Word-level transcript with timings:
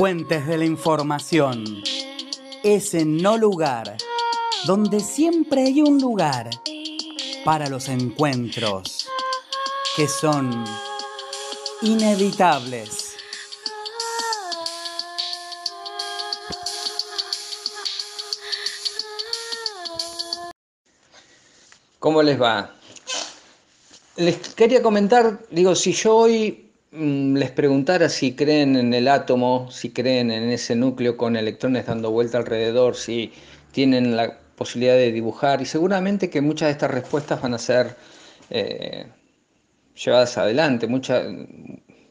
Puentes 0.00 0.46
de 0.46 0.56
la 0.56 0.64
Información. 0.64 1.62
Ese 2.64 3.04
no 3.04 3.36
lugar, 3.36 3.98
donde 4.64 4.98
siempre 4.98 5.64
hay 5.64 5.82
un 5.82 6.00
lugar 6.00 6.48
para 7.44 7.68
los 7.68 7.86
encuentros 7.90 9.06
que 9.94 10.08
son 10.08 10.64
inevitables. 11.82 13.14
¿Cómo 21.98 22.22
les 22.22 22.40
va? 22.40 22.74
Les 24.16 24.38
quería 24.54 24.82
comentar, 24.82 25.40
digo, 25.50 25.74
si 25.74 25.92
yo 25.92 26.16
hoy 26.16 26.69
les 26.92 27.50
preguntara 27.52 28.08
si 28.08 28.34
creen 28.34 28.76
en 28.76 28.92
el 28.94 29.06
átomo, 29.08 29.70
si 29.70 29.90
creen 29.90 30.30
en 30.30 30.50
ese 30.50 30.74
núcleo 30.74 31.16
con 31.16 31.36
electrones 31.36 31.86
dando 31.86 32.10
vuelta 32.10 32.38
alrededor, 32.38 32.96
si 32.96 33.32
tienen 33.72 34.16
la 34.16 34.38
posibilidad 34.56 34.94
de 34.94 35.12
dibujar, 35.12 35.62
y 35.62 35.66
seguramente 35.66 36.28
que 36.30 36.40
muchas 36.40 36.66
de 36.68 36.72
estas 36.72 36.90
respuestas 36.90 37.40
van 37.40 37.54
a 37.54 37.58
ser 37.58 37.96
eh, 38.50 39.06
llevadas 39.94 40.36
adelante, 40.36 40.88
muchas, 40.88 41.24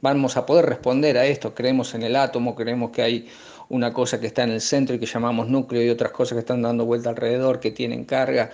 vamos 0.01 0.37
a 0.37 0.45
poder 0.45 0.65
responder 0.65 1.17
a 1.17 1.25
esto, 1.25 1.53
creemos 1.53 1.93
en 1.93 2.03
el 2.03 2.15
átomo, 2.15 2.55
creemos 2.55 2.91
que 2.91 3.01
hay 3.01 3.27
una 3.67 3.93
cosa 3.93 4.19
que 4.19 4.27
está 4.27 4.43
en 4.43 4.51
el 4.51 4.61
centro 4.61 4.95
y 4.95 4.99
que 4.99 5.05
llamamos 5.05 5.49
núcleo 5.49 5.83
y 5.83 5.89
otras 5.89 6.11
cosas 6.11 6.35
que 6.35 6.39
están 6.39 6.61
dando 6.61 6.85
vuelta 6.85 7.09
alrededor, 7.09 7.59
que 7.59 7.71
tienen 7.71 8.05
carga. 8.05 8.49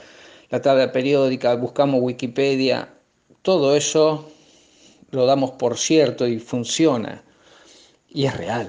La 0.49 0.61
tabla 0.61 0.91
periódica, 0.91 1.55
buscamos 1.55 2.01
Wikipedia, 2.01 2.89
todo 3.41 3.75
eso 3.77 4.29
lo 5.11 5.25
damos 5.25 5.51
por 5.51 5.77
cierto 5.77 6.27
y 6.27 6.39
funciona. 6.39 7.23
Y 8.09 8.25
es 8.25 8.35
real, 8.37 8.67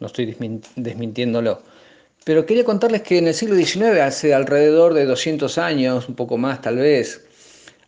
no 0.00 0.06
estoy 0.06 0.36
desmintiéndolo. 0.76 1.62
Pero 2.24 2.44
quería 2.44 2.64
contarles 2.64 3.02
que 3.02 3.18
en 3.18 3.28
el 3.28 3.34
siglo 3.34 3.54
XIX, 3.54 4.00
hace 4.00 4.34
alrededor 4.34 4.94
de 4.94 5.04
200 5.04 5.58
años, 5.58 6.08
un 6.08 6.16
poco 6.16 6.36
más 6.36 6.60
tal 6.60 6.76
vez, 6.76 7.24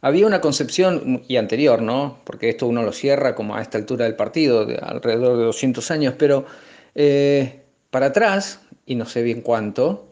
había 0.00 0.26
una 0.26 0.40
concepción, 0.40 1.24
y 1.26 1.36
anterior, 1.36 1.82
¿no? 1.82 2.20
Porque 2.24 2.48
esto 2.48 2.66
uno 2.66 2.84
lo 2.84 2.92
cierra 2.92 3.34
como 3.34 3.56
a 3.56 3.62
esta 3.62 3.78
altura 3.78 4.04
del 4.04 4.14
partido, 4.14 4.64
de 4.64 4.76
alrededor 4.76 5.38
de 5.38 5.44
200 5.44 5.90
años, 5.90 6.14
pero 6.16 6.46
eh, 6.94 7.62
para 7.90 8.06
atrás, 8.06 8.60
y 8.86 8.94
no 8.94 9.06
sé 9.06 9.22
bien 9.22 9.40
cuánto, 9.40 10.08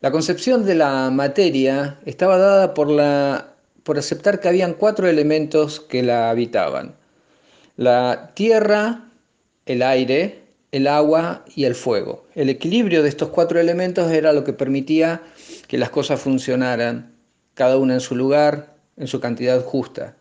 la 0.00 0.10
concepción 0.10 0.66
de 0.66 0.74
la 0.74 1.10
materia 1.10 1.98
estaba 2.04 2.36
dada 2.36 2.74
por, 2.74 2.90
la, 2.90 3.55
por 3.86 4.00
aceptar 4.00 4.40
que 4.40 4.48
habían 4.48 4.74
cuatro 4.74 5.06
elementos 5.06 5.78
que 5.78 6.02
la 6.02 6.28
habitaban. 6.28 6.96
La 7.76 8.32
tierra, 8.34 9.12
el 9.64 9.80
aire, 9.80 10.42
el 10.72 10.88
agua 10.88 11.44
y 11.54 11.66
el 11.66 11.76
fuego. 11.76 12.26
El 12.34 12.48
equilibrio 12.48 13.04
de 13.04 13.08
estos 13.08 13.28
cuatro 13.28 13.60
elementos 13.60 14.10
era 14.10 14.32
lo 14.32 14.42
que 14.42 14.52
permitía 14.52 15.22
que 15.68 15.78
las 15.78 15.90
cosas 15.90 16.20
funcionaran, 16.20 17.14
cada 17.54 17.76
una 17.76 17.94
en 17.94 18.00
su 18.00 18.16
lugar, 18.16 18.74
en 18.96 19.06
su 19.06 19.20
cantidad 19.20 19.62
justa. 19.62 20.16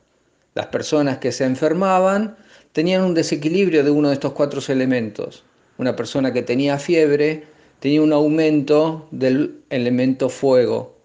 Las 0.53 0.67
personas 0.67 1.17
que 1.17 1.31
se 1.31 1.45
enfermaban 1.45 2.37
tenían 2.71 3.01
un 3.01 3.15
desequilibrio 3.15 3.83
de 3.83 3.89
uno 3.89 4.09
de 4.09 4.13
estos 4.13 4.33
cuatro 4.33 4.61
elementos. 4.67 5.43
Una 5.79 5.95
persona 5.95 6.31
que 6.31 6.43
tenía 6.43 6.77
fiebre 6.77 7.45
tenía 7.79 8.03
un 8.03 8.13
aumento 8.13 9.07
del 9.09 9.63
elemento 9.71 10.29
fuego, 10.29 10.95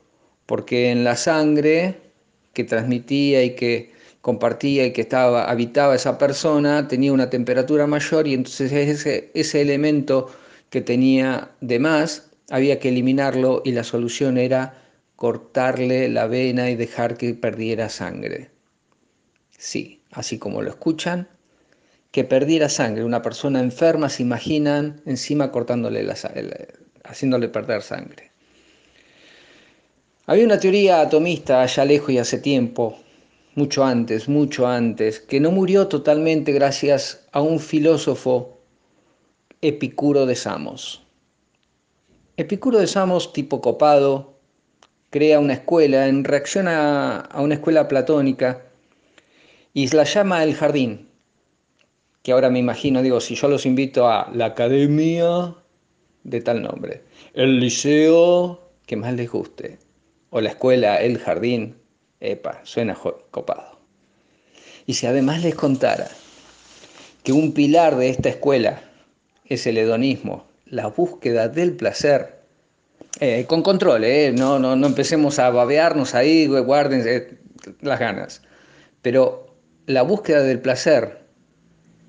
porque 0.44 0.90
en 0.90 1.04
la 1.04 1.16
sangre 1.16 2.09
que 2.52 2.64
transmitía 2.64 3.42
y 3.42 3.54
que 3.54 3.92
compartía 4.20 4.86
y 4.86 4.92
que 4.92 5.02
estaba, 5.02 5.50
habitaba 5.50 5.94
esa 5.94 6.18
persona 6.18 6.88
tenía 6.88 7.12
una 7.12 7.30
temperatura 7.30 7.86
mayor 7.86 8.26
y 8.26 8.34
entonces 8.34 8.72
ese, 8.72 9.30
ese 9.34 9.60
elemento 9.62 10.30
que 10.68 10.80
tenía 10.80 11.50
de 11.60 11.78
más 11.78 12.30
había 12.50 12.78
que 12.78 12.88
eliminarlo 12.90 13.62
y 13.64 13.72
la 13.72 13.84
solución 13.84 14.36
era 14.36 14.74
cortarle 15.16 16.08
la 16.08 16.26
vena 16.26 16.70
y 16.70 16.76
dejar 16.76 17.16
que 17.16 17.34
perdiera 17.34 17.88
sangre. 17.88 18.50
Sí, 19.50 20.02
así 20.12 20.38
como 20.38 20.62
lo 20.62 20.70
escuchan, 20.70 21.28
que 22.10 22.24
perdiera 22.24 22.68
sangre. 22.68 23.04
Una 23.04 23.22
persona 23.22 23.60
enferma, 23.60 24.08
se 24.08 24.22
imaginan 24.22 25.00
encima 25.06 25.52
cortándole 25.52 26.02
la, 26.02 26.16
haciéndole 27.04 27.48
perder 27.48 27.82
sangre. 27.82 28.29
Había 30.30 30.44
una 30.44 30.60
teoría 30.60 31.00
atomista 31.00 31.60
allá 31.60 31.84
lejos 31.84 32.10
y 32.10 32.18
hace 32.18 32.38
tiempo, 32.38 32.96
mucho 33.56 33.82
antes, 33.82 34.28
mucho 34.28 34.64
antes, 34.64 35.18
que 35.18 35.40
no 35.40 35.50
murió 35.50 35.88
totalmente 35.88 36.52
gracias 36.52 37.26
a 37.32 37.40
un 37.40 37.58
filósofo 37.58 38.60
Epicuro 39.60 40.26
de 40.26 40.36
Samos. 40.36 41.04
Epicuro 42.36 42.78
de 42.78 42.86
Samos, 42.86 43.32
tipo 43.32 43.60
copado, 43.60 44.38
crea 45.10 45.40
una 45.40 45.54
escuela 45.54 46.06
en 46.06 46.22
reacción 46.22 46.68
a, 46.68 47.28
una 47.34 47.54
escuela 47.54 47.88
platónica 47.88 48.62
y 49.74 49.88
la 49.88 50.04
llama 50.04 50.44
el 50.44 50.54
jardín, 50.54 51.08
que 52.22 52.30
ahora 52.30 52.50
me 52.50 52.60
imagino, 52.60 53.02
digo, 53.02 53.20
si 53.20 53.34
yo 53.34 53.48
los 53.48 53.66
invito 53.66 54.08
a 54.08 54.30
la 54.32 54.44
academia 54.44 55.56
de 56.22 56.40
tal 56.40 56.62
nombre, 56.62 57.02
el 57.34 57.58
liceo 57.58 58.60
que 58.86 58.94
más 58.94 59.12
les 59.14 59.28
guste, 59.28 59.89
o 60.30 60.40
la 60.40 60.50
escuela, 60.50 61.00
el 61.00 61.18
jardín, 61.18 61.76
epa, 62.20 62.60
suena 62.64 62.96
copado. 63.30 63.80
Y 64.86 64.94
si 64.94 65.06
además 65.06 65.42
les 65.42 65.54
contara 65.54 66.08
que 67.22 67.32
un 67.32 67.52
pilar 67.52 67.96
de 67.96 68.08
esta 68.08 68.28
escuela 68.28 68.82
es 69.44 69.66
el 69.66 69.78
hedonismo, 69.78 70.46
la 70.66 70.86
búsqueda 70.86 71.48
del 71.48 71.74
placer, 71.74 72.40
eh, 73.18 73.44
con 73.46 73.62
control, 73.62 74.04
eh, 74.04 74.32
no, 74.32 74.58
no, 74.58 74.76
no 74.76 74.86
empecemos 74.86 75.38
a 75.38 75.50
babearnos 75.50 76.14
ahí, 76.14 76.46
guarden 76.46 77.02
eh, 77.06 77.38
las 77.80 77.98
ganas, 77.98 78.42
pero 79.02 79.54
la 79.86 80.02
búsqueda 80.02 80.42
del 80.42 80.60
placer 80.60 81.20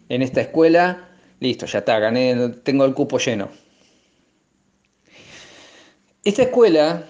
en 0.09 0.21
esta 0.21 0.41
escuela, 0.41 1.09
listo, 1.39 1.65
ya 1.65 1.79
está, 1.79 1.97
gané, 1.99 2.49
tengo 2.63 2.85
el 2.85 2.93
cupo 2.93 3.17
lleno. 3.17 3.49
Esta 6.23 6.43
escuela 6.43 7.05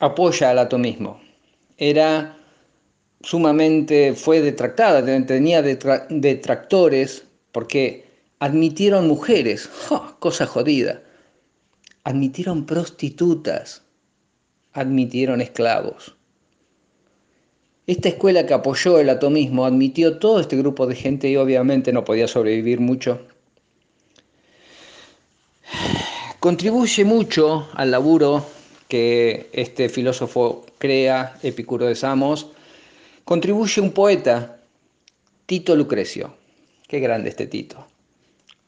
apoya 0.00 0.50
al 0.50 0.58
atomismo. 0.58 1.20
Era 1.78 2.36
sumamente, 3.22 4.14
fue 4.14 4.40
detractada, 4.40 5.04
tenía 5.26 5.62
detractores 5.62 7.24
porque 7.52 8.06
admitieron 8.38 9.06
mujeres, 9.06 9.70
cosa 10.18 10.46
jodida, 10.46 11.02
admitieron 12.04 12.66
prostitutas, 12.66 13.82
admitieron 14.72 15.40
esclavos. 15.40 16.16
Esta 17.86 18.08
escuela 18.08 18.46
que 18.46 18.54
apoyó 18.54 19.00
el 19.00 19.10
atomismo 19.10 19.64
admitió 19.64 20.18
todo 20.18 20.40
este 20.40 20.56
grupo 20.56 20.86
de 20.86 20.94
gente 20.94 21.28
y 21.28 21.36
obviamente 21.36 21.92
no 21.92 22.04
podía 22.04 22.28
sobrevivir 22.28 22.80
mucho. 22.80 23.26
Contribuye 26.38 27.04
mucho 27.04 27.68
al 27.74 27.90
laburo 27.90 28.46
que 28.90 29.48
este 29.52 29.88
filósofo 29.88 30.66
crea, 30.76 31.38
Epicuro 31.42 31.86
de 31.86 31.94
Samos. 31.94 32.48
Contribuye 33.24 33.80
un 33.80 33.92
poeta, 33.92 34.60
Tito 35.46 35.74
Lucrecio. 35.74 36.34
Qué 36.86 37.00
grande 37.00 37.30
este 37.30 37.46
Tito. 37.46 37.86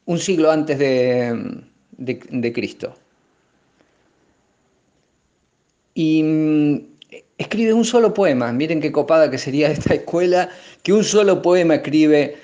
Un 0.05 0.17
siglo 0.17 0.49
antes 0.49 0.79
de, 0.79 1.61
de 1.97 2.53
Cristo. 2.53 2.95
Y 5.93 6.23
mm, 6.23 6.77
escribe 7.37 7.73
un 7.73 7.85
solo 7.85 8.13
poema. 8.13 8.51
Miren 8.53 8.81
qué 8.81 8.91
copada 8.91 9.29
que 9.29 9.37
sería 9.37 9.69
esta 9.69 9.93
escuela, 9.93 10.49
que 10.81 10.93
un 10.93 11.03
solo 11.03 11.41
poema 11.41 11.75
escribe 11.75 12.37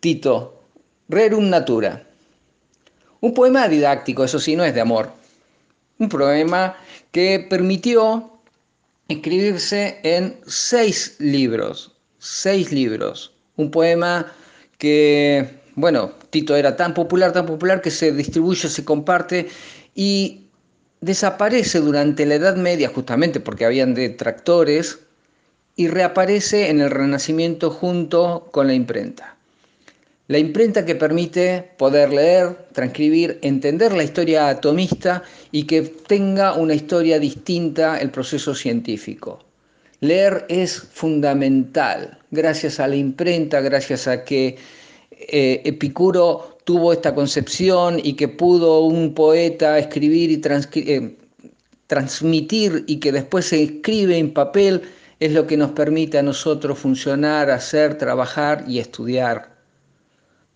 Tito, 0.00 0.62
Rerum 1.08 1.50
Natura. 1.50 2.06
Un 3.20 3.34
poema 3.34 3.68
didáctico, 3.68 4.24
eso 4.24 4.38
sí, 4.38 4.54
no 4.54 4.64
es 4.64 4.74
de 4.74 4.80
amor. 4.80 5.23
Un 5.98 6.08
poema 6.08 6.76
que 7.12 7.46
permitió 7.48 8.32
escribirse 9.08 10.00
en 10.02 10.40
seis 10.46 11.16
libros, 11.18 11.92
seis 12.18 12.72
libros. 12.72 13.32
Un 13.56 13.70
poema 13.70 14.32
que, 14.78 15.60
bueno, 15.76 16.12
Tito 16.30 16.56
era 16.56 16.76
tan 16.76 16.94
popular, 16.94 17.32
tan 17.32 17.46
popular 17.46 17.80
que 17.80 17.90
se 17.90 18.12
distribuye, 18.12 18.68
se 18.68 18.84
comparte 18.84 19.48
y 19.94 20.48
desaparece 21.00 21.80
durante 21.80 22.26
la 22.26 22.36
Edad 22.36 22.56
Media 22.56 22.88
justamente 22.88 23.38
porque 23.38 23.64
habían 23.64 23.94
detractores 23.94 25.00
y 25.76 25.88
reaparece 25.88 26.70
en 26.70 26.80
el 26.80 26.90
Renacimiento 26.90 27.70
junto 27.70 28.48
con 28.52 28.66
la 28.66 28.74
imprenta. 28.74 29.33
La 30.26 30.38
imprenta 30.38 30.86
que 30.86 30.94
permite 30.94 31.72
poder 31.76 32.10
leer, 32.10 32.56
transcribir, 32.72 33.38
entender 33.42 33.92
la 33.92 34.04
historia 34.04 34.48
atomista 34.48 35.22
y 35.52 35.64
que 35.64 35.82
tenga 35.82 36.54
una 36.54 36.72
historia 36.72 37.18
distinta 37.18 38.00
el 38.00 38.10
proceso 38.10 38.54
científico. 38.54 39.44
Leer 40.00 40.46
es 40.48 40.80
fundamental, 40.80 42.18
gracias 42.30 42.80
a 42.80 42.88
la 42.88 42.96
imprenta, 42.96 43.60
gracias 43.60 44.08
a 44.08 44.24
que 44.24 44.56
eh, 45.10 45.60
Epicuro 45.64 46.56
tuvo 46.64 46.94
esta 46.94 47.14
concepción 47.14 48.00
y 48.02 48.14
que 48.14 48.28
pudo 48.28 48.80
un 48.80 49.12
poeta 49.12 49.78
escribir 49.78 50.30
y 50.30 50.40
eh, 50.90 51.16
transmitir 51.86 52.84
y 52.86 52.96
que 52.96 53.12
después 53.12 53.44
se 53.44 53.62
escribe 53.62 54.16
en 54.16 54.32
papel, 54.32 54.80
es 55.20 55.32
lo 55.32 55.46
que 55.46 55.58
nos 55.58 55.72
permite 55.72 56.16
a 56.16 56.22
nosotros 56.22 56.78
funcionar, 56.78 57.50
hacer, 57.50 57.98
trabajar 57.98 58.64
y 58.66 58.78
estudiar. 58.78 59.53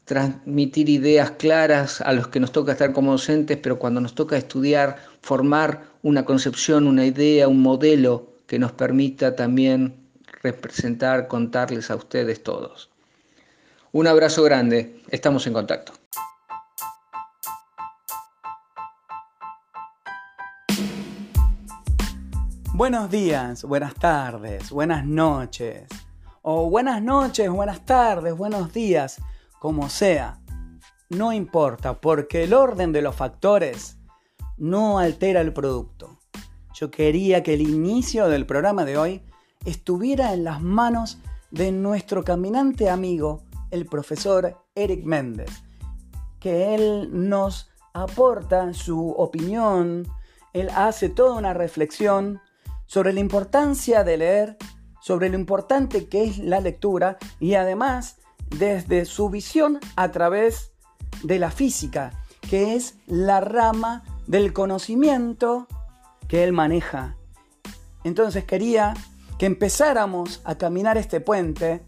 Transmitir 0.08 0.88
ideas 0.88 1.32
claras 1.32 2.00
a 2.00 2.14
los 2.14 2.28
que 2.28 2.40
nos 2.40 2.50
toca 2.50 2.72
estar 2.72 2.94
como 2.94 3.12
docentes, 3.12 3.58
pero 3.58 3.78
cuando 3.78 4.00
nos 4.00 4.14
toca 4.14 4.38
estudiar, 4.38 4.96
formar 5.20 5.82
una 6.02 6.24
concepción, 6.24 6.86
una 6.86 7.04
idea, 7.04 7.46
un 7.46 7.60
modelo 7.60 8.32
que 8.46 8.58
nos 8.58 8.72
permita 8.72 9.36
también 9.36 10.08
representar, 10.42 11.28
contarles 11.28 11.90
a 11.90 11.96
ustedes 11.96 12.42
todos. 12.42 12.88
Un 13.92 14.06
abrazo 14.06 14.42
grande, 14.42 15.02
estamos 15.10 15.46
en 15.46 15.52
contacto. 15.52 15.92
Buenos 22.72 23.10
días, 23.10 23.62
buenas 23.62 23.94
tardes, 23.94 24.70
buenas 24.70 25.04
noches. 25.04 25.86
O 26.40 26.70
buenas 26.70 27.02
noches, 27.02 27.50
buenas 27.50 27.84
tardes, 27.84 28.34
buenos 28.34 28.72
días, 28.72 29.20
como 29.58 29.88
sea. 29.88 30.40
No 31.10 31.32
importa, 31.32 32.00
porque 32.00 32.44
el 32.44 32.54
orden 32.54 32.92
de 32.92 33.02
los 33.02 33.14
factores 33.14 33.98
no 34.56 34.98
altera 34.98 35.40
el 35.40 35.52
producto. 35.52 36.18
Yo 36.74 36.90
quería 36.90 37.42
que 37.42 37.54
el 37.54 37.62
inicio 37.62 38.28
del 38.28 38.46
programa 38.46 38.84
de 38.84 38.98
hoy 38.98 39.22
estuviera 39.64 40.32
en 40.32 40.44
las 40.44 40.60
manos 40.60 41.18
de 41.50 41.72
nuestro 41.72 42.24
caminante 42.24 42.90
amigo 42.90 43.42
el 43.70 43.86
profesor 43.86 44.56
Eric 44.74 45.04
Méndez, 45.04 45.50
que 46.40 46.74
él 46.74 47.08
nos 47.12 47.70
aporta 47.92 48.72
su 48.74 49.10
opinión, 49.10 50.06
él 50.52 50.70
hace 50.74 51.08
toda 51.08 51.34
una 51.34 51.54
reflexión 51.54 52.40
sobre 52.86 53.12
la 53.12 53.20
importancia 53.20 54.04
de 54.04 54.16
leer, 54.16 54.56
sobre 55.00 55.28
lo 55.28 55.38
importante 55.38 56.08
que 56.08 56.24
es 56.24 56.38
la 56.38 56.60
lectura 56.60 57.18
y 57.40 57.54
además 57.54 58.18
desde 58.50 59.04
su 59.04 59.30
visión 59.30 59.78
a 59.96 60.10
través 60.10 60.72
de 61.22 61.38
la 61.38 61.50
física, 61.50 62.12
que 62.48 62.74
es 62.74 62.96
la 63.06 63.40
rama 63.40 64.04
del 64.26 64.52
conocimiento 64.52 65.66
que 66.28 66.44
él 66.44 66.52
maneja. 66.52 67.16
Entonces 68.04 68.44
quería 68.44 68.94
que 69.38 69.46
empezáramos 69.46 70.40
a 70.44 70.56
caminar 70.56 70.98
este 70.98 71.20
puente 71.20 71.84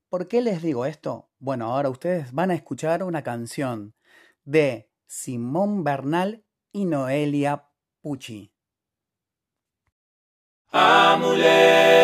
¿Por 0.07 0.29
qué 0.29 0.41
les 0.41 0.61
digo 0.61 0.85
esto? 0.85 1.29
Bueno, 1.39 1.65
ahora 1.65 1.89
ustedes 1.89 2.31
van 2.31 2.51
a 2.51 2.53
escuchar 2.53 3.03
una 3.03 3.21
canción 3.21 3.95
de 4.45 4.89
Simón 5.07 5.83
Bernal 5.83 6.45
y 6.71 6.85
Noelia 6.85 7.67
Pucci. 7.99 8.53
Amuleto 10.71 11.97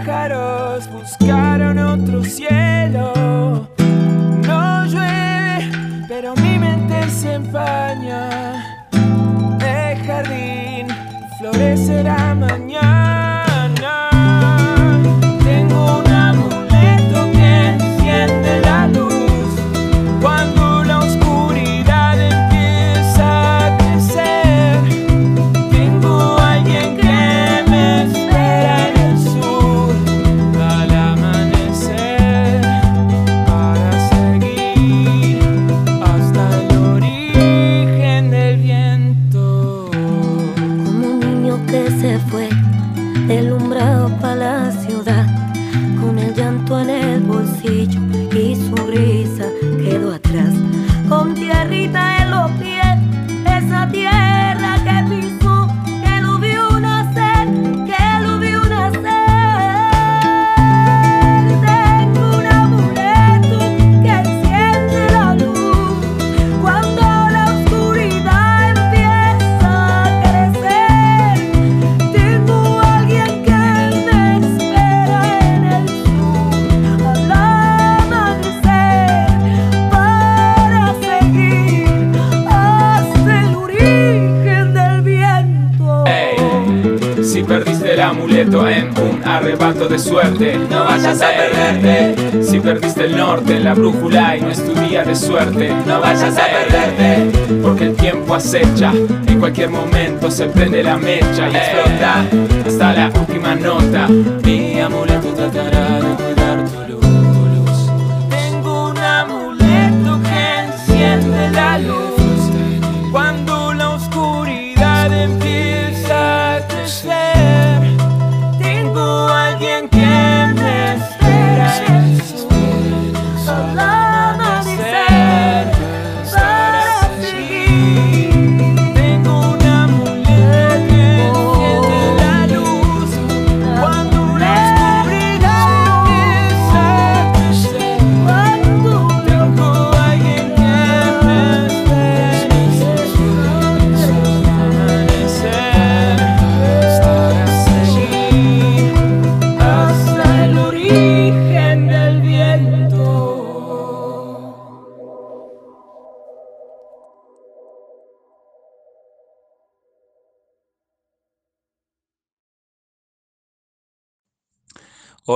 pájaros 0.00 0.88
buscaron 0.90 1.78
otro 1.78 2.24
cielo. 2.24 3.68
No 4.46 4.86
llueve, 4.86 5.70
pero 6.08 6.34
mi 6.36 6.58
mente 6.58 7.08
se 7.10 7.34
empaña. 7.34 8.88
El 9.60 9.98
jardín 10.06 10.86
florecerá 11.38 12.34
mañana. 12.34 12.79
De 89.60 89.98
suerte. 89.98 90.58
No 90.70 90.84
vayas 90.84 91.20
a 91.20 91.28
perderte. 91.28 92.42
Si 92.42 92.60
perdiste 92.60 93.04
el 93.04 93.16
norte, 93.16 93.60
la 93.60 93.74
brújula 93.74 94.34
y 94.34 94.40
no 94.40 94.48
es 94.48 94.64
tu 94.64 94.72
día 94.72 95.04
de 95.04 95.14
suerte. 95.14 95.70
No 95.86 96.00
vayas 96.00 96.34
a 96.38 96.46
perderte. 96.46 97.58
Porque 97.62 97.84
el 97.84 97.94
tiempo 97.94 98.34
acecha. 98.34 98.90
En 99.26 99.38
cualquier 99.38 99.68
momento 99.68 100.30
se 100.30 100.46
prende 100.46 100.82
la 100.82 100.96
mecha 100.96 101.50
y 101.50 101.56
explota 101.56 102.24
hasta 102.66 102.92
la 102.94 103.08
última 103.08 103.54
nota. 103.54 104.08
Mi 104.42 104.80
amuleto 104.80 105.30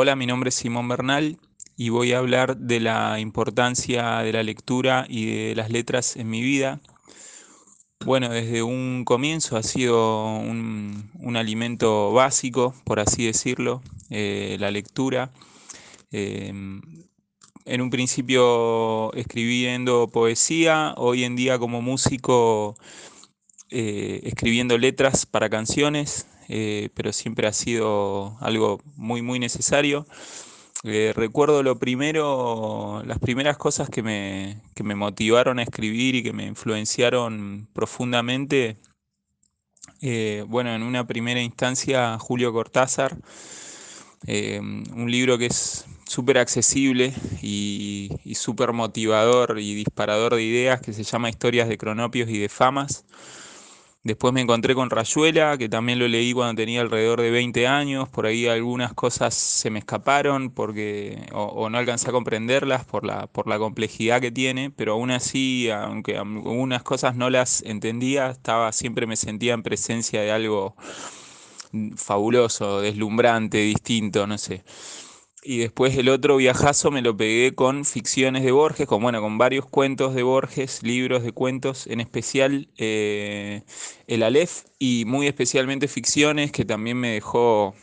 Hola, 0.05 0.17
mi 0.17 0.27
nombre 0.27 0.51
es 0.51 0.57
Simón 0.57 0.87
Bernal 0.87 1.39
y 1.79 1.89
voy 1.89 2.13
a 2.13 2.19
hablar 2.19 2.59
de 2.59 2.79
la 2.79 3.19
importancia 3.21 4.19
de 4.19 4.35
la 4.35 4.43
lectura 4.43 5.07
y 5.09 5.49
de 5.49 5.55
las 5.55 5.71
letras 5.71 6.17
en 6.17 6.29
mi 6.29 6.43
vida. 6.43 6.83
Bueno, 8.05 8.29
desde 8.29 8.63
un 8.63 9.07
comienzo 9.07 9.57
ha 9.57 9.63
sido 9.63 10.37
un, 10.37 11.11
alimento 11.37 12.13
básico, 12.13 12.75
por 12.85 13.01
así 13.01 13.25
decirlo, 13.25 13.81
eh, 14.11 14.59
la 14.61 14.71
lectura. 14.71 15.33
Em, 16.13 16.83
en 17.65 17.81
un 17.81 17.89
principio 17.89 19.11
escribiendo 19.15 20.09
poesía, 20.09 20.93
hoy 20.99 21.25
en 21.25 21.35
día 21.35 21.59
como 21.59 21.81
músico 21.81 22.77
eh, 23.71 24.21
escribiendo 24.25 24.77
letras 24.77 25.25
para 25.25 25.49
canciones, 25.49 26.27
eh, 26.49 26.91
pero 26.95 27.13
siempre 27.13 27.47
ha 27.47 27.53
sido 27.53 28.37
algo 28.41 28.81
muy, 28.97 29.23
muy 29.23 29.39
necesario. 29.39 30.07
Eh, 30.85 31.13
recuerdo 31.17 31.63
lo 31.63 31.79
primero, 31.79 33.03
las 33.07 33.19
primeras 33.19 33.57
cosas 33.57 33.89
que 33.91 34.03
me, 34.03 34.61
que 34.75 34.83
me 34.85 34.95
motivaron 34.95 35.59
a 35.59 35.63
escribir 35.63 36.15
y 36.17 36.23
que 36.23 36.33
me 36.33 36.47
influenciaron 36.47 37.69
profundamente. 37.73 38.79
eh, 40.01 40.45
bueno, 40.49 40.75
en 40.75 40.83
una 40.83 41.07
primera 41.07 41.41
instancia, 41.41 42.19
Julio 42.19 42.53
Cortázar, 42.53 43.17
un 44.27 45.11
libro 45.11 45.39
que 45.39 45.47
es 45.47 45.87
súper 46.07 46.39
accesible 46.39 47.13
y, 47.43 48.11
y 48.25 48.35
súper 48.37 48.73
motivador 48.73 49.59
y 49.59 49.75
disparador 49.75 50.35
de 50.35 50.43
ideas, 50.43 50.81
que 50.81 50.93
se 50.93 51.05
llama 51.05 51.31
Historias 51.31 51.69
de 51.69 51.79
Cronopios 51.79 52.29
y 52.31 52.39
de 52.39 52.49
Famas. 52.49 53.05
Después 54.05 54.35
me 54.35 54.43
encontré 54.43 54.75
con 54.75 54.91
Rayuela, 54.91 55.57
que 55.57 55.71
también 55.71 55.99
lo 55.99 56.07
leí 56.07 56.35
cuando 56.35 56.61
tenía 56.61 56.83
alrededor 56.83 57.23
de 57.23 57.31
20 57.31 57.67
años. 57.67 58.07
Por 58.11 58.27
ahí 58.27 58.47
algunas 58.47 58.93
cosas 58.93 59.33
se 59.35 59.71
me 59.71 59.79
escaparon 59.79 60.51
porque, 60.51 61.27
o, 61.33 61.45
o 61.45 61.71
no 61.71 61.79
alcancé 61.79 62.11
a 62.11 62.13
comprenderlas 62.13 62.85
por 62.85 63.05
la, 63.07 63.27
por 63.29 63.49
la 63.49 63.59
complejidad 63.59 64.21
que 64.21 64.31
tiene, 64.31 64.71
pero 64.71 64.93
aún 64.93 65.11
así, 65.11 65.71
aunque 65.71 66.19
algunas 66.19 66.83
cosas 66.83 67.17
no 67.17 67.31
las 67.31 67.63
entendía, 67.63 68.29
estaba, 68.31 68.73
siempre 68.73 69.07
me 69.07 69.17
sentía 69.17 69.55
en 69.55 69.63
presencia 69.63 70.21
de 70.21 70.33
algo 70.33 70.77
fabuloso, 71.97 72.81
deslumbrante, 72.81 73.59
distinto, 73.59 74.27
no 74.27 74.39
sé. 74.39 74.65
Y 75.47 75.59
después 75.59 75.97
el 75.99 76.09
otro 76.09 76.37
viajazo 76.39 76.91
me 76.91 77.03
lo 77.03 77.15
pegué 77.17 77.55
con 77.55 77.85
ficciones 77.85 78.43
de 78.45 78.51
Borges, 78.51 78.87
con, 78.87 79.03
bueno, 79.03 79.21
con 79.21 79.37
varios 79.37 79.67
cuentos 79.67 80.15
de 80.15 80.23
Borges, 80.23 80.83
libros 80.83 81.23
de 81.23 81.33
cuentos, 81.33 81.87
en 81.87 82.01
especial 82.01 82.71
eh, 82.79 83.63
El 84.07 84.23
Aleph 84.23 84.65
y 84.79 85.05
muy 85.07 85.27
especialmente 85.27 85.87
ficciones 85.87 86.51
que 86.51 86.65
también 86.65 86.97
me 86.99 87.11
dejó, 87.11 87.75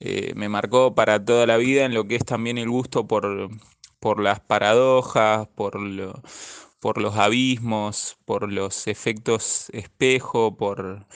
eh, 0.00 0.32
me 0.34 0.48
marcó 0.48 0.94
para 0.94 1.22
toda 1.22 1.46
la 1.46 1.58
vida 1.58 1.84
en 1.84 1.94
lo 1.94 2.06
que 2.06 2.16
es 2.16 2.24
también 2.24 2.56
el 2.58 2.70
gusto 2.70 3.06
por, 3.06 3.50
por 4.00 4.20
las 4.20 4.40
paradojas, 4.40 5.46
por, 5.48 5.78
por 6.80 7.02
los 7.02 7.16
abismos, 7.16 8.16
por 8.24 8.50
los 8.50 8.86
efectos 8.86 9.68
espejo, 9.74 10.56
por 10.56 11.06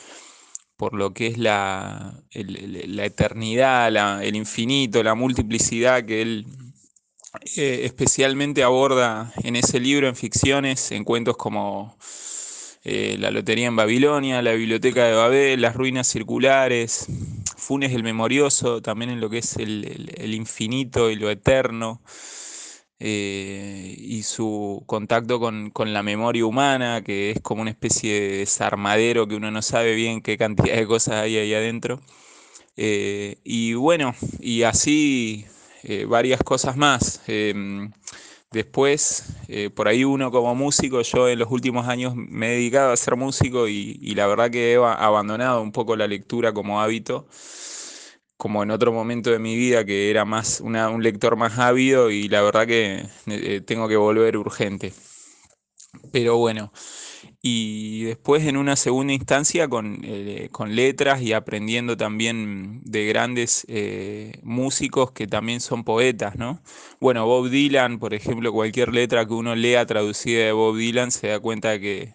por 0.76 0.95
lo 0.95 1.12
que 1.14 1.28
es 1.28 1.38
la, 1.38 2.23
la 2.33 3.04
eternidad, 3.04 3.90
la- 3.93 4.25
el 4.25 4.37
infinito, 4.37 5.02
la 5.02 5.14
multiplicidad 5.14 6.04
que 6.04 6.23
él 6.23 6.47
eh, 7.57 7.81
especialmente 7.85 8.62
aborda 8.62 9.33
en 9.43 9.57
ese 9.57 9.81
libro, 9.81 10.09
en 10.09 10.16
ficciones, 10.16 10.93
en 10.93 11.04
cuentos 11.04 11.37
como 11.37 11.97
eh, 12.85 13.16
La 13.19 13.31
Lotería 13.31 13.66
en 13.66 13.76
Babilonia, 13.76 14.43
La 14.43 14.52
Biblioteca 14.52 15.04
de 15.04 15.14
Babel, 15.14 15.61
Las 15.61 15.75
Ruinas 15.75 16.07
Circulares, 16.09 17.07
Funes 17.57 17.93
el 17.93 18.02
Memorioso, 18.02 18.83
también 18.83 19.11
en 19.11 19.21
lo 19.21 19.31
que 19.31 19.38
es 19.38 19.57
el, 19.57 19.85
el- 19.85 20.12
el 20.16 20.35
infinito 20.35 21.11
y 21.11 21.16
lo 21.16 21.31
eterno 21.31 22.02
eh, 22.99 23.93
y 24.04 24.23
su 24.23 24.82
contacto 24.87 25.40
con, 25.40 25.70
con 25.70 25.92
la 25.92 26.02
memoria 26.02 26.46
humana, 26.46 27.02
que 27.02 27.30
es 27.32 27.40
como 27.40 27.62
una 27.62 27.70
especie 27.70 28.20
de 28.20 28.37
desarmadero 28.38 29.26
que 29.26 29.37
uno 29.37 29.50
no 29.50 29.62
sabe 29.62 29.94
bien 29.94 30.20
qué 30.23 30.37
cantidad 30.38 30.76
de 30.76 30.87
cosas 30.87 31.16
hay 31.16 31.37
ahí 31.38 31.54
adentro. 31.54 32.00
Eh, 32.76 33.37
y 33.44 33.75
bueno, 33.75 34.14
y 34.40 34.62
así 34.64 35.46
eh, 35.82 36.04
varias 36.06 36.42
cosas 36.42 36.76
más. 36.76 37.23
Em, 37.26 37.90
después, 38.52 39.25
eh, 39.49 39.70
por 39.70 39.88
ahí 39.88 40.04
uno 40.04 40.30
como 40.30 40.54
músico, 40.54 41.02
yo 41.02 41.28
en 41.28 41.38
los 41.38 41.50
últimos 41.50 41.88
años 41.88 42.14
me 42.16 42.49
he 42.49 42.50
dedicado 42.56 42.92
a 42.92 42.96
ser 42.96 43.16
músico 43.16 43.68
y, 43.68 43.99
y 44.02 44.14
la 44.14 44.26
verdad 44.26 44.50
que 44.50 44.75
he 44.75 44.76
abandonado 44.76 45.62
un 45.62 45.73
poco 45.73 45.96
la 45.96 46.06
lectura 46.06 46.52
como 46.52 46.80
hábito 46.80 47.26
como 48.37 48.62
en 48.62 48.71
otro 48.71 48.93
momento 48.93 49.31
de 49.31 49.38
mi 49.38 49.57
vida 49.57 49.85
que 49.85 50.11
era 50.11 50.25
más 50.25 50.61
una- 50.61 50.91
un 50.91 51.03
lector 51.03 51.37
más 51.37 51.59
ávido 51.59 52.11
y 52.11 52.29
la 52.29 52.43
verdad 52.43 52.67
que 52.67 53.07
eh, 53.26 53.61
tengo 53.62 53.88
que 53.88 53.97
volver 53.97 54.37
urgente. 54.37 54.93
Pero 56.12 56.37
bueno, 56.38 56.73
y 57.43 58.05
después 58.05 58.45
en 58.47 58.57
una 58.57 58.76
segunda 58.76 59.12
instancia 59.14 59.69
con, 59.69 60.00
eh, 60.05 60.49
con 60.53 60.76
letras 60.76 61.23
y 61.23 61.33
aprendiendo 61.35 61.97
también 61.97 62.81
de 62.85 63.07
grandes 63.07 63.64
eh, 63.69 64.41
músicos 64.43 65.12
que 65.12 65.26
también 65.29 65.61
son 65.61 65.85
poetas, 65.85 66.37
¿no? 66.37 66.62
Bueno, 67.00 67.26
Bob 67.26 67.50
Dylan, 67.50 67.99
por 68.00 68.14
ejemplo, 68.14 68.53
cualquier 68.53 68.95
letra 68.95 69.26
que 69.26 69.35
uno 69.35 69.55
lea 69.57 69.87
traducida 69.87 70.45
de 70.47 70.53
Bob 70.53 70.76
Dylan 70.76 71.11
se 71.12 71.29
da 71.29 71.41
cuenta 71.41 71.79
que 71.81 72.14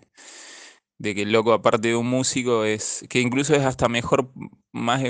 de 1.00 1.16
que 1.16 1.24
el 1.24 1.32
loco, 1.32 1.54
aparte 1.54 1.90
de 1.90 1.96
un 1.96 2.08
músico, 2.08 2.66
es 2.66 3.06
que 3.10 3.22
incluso 3.22 3.56
es 3.56 3.64
hasta 3.64 3.90
mejor, 3.90 4.32
más, 4.72 5.02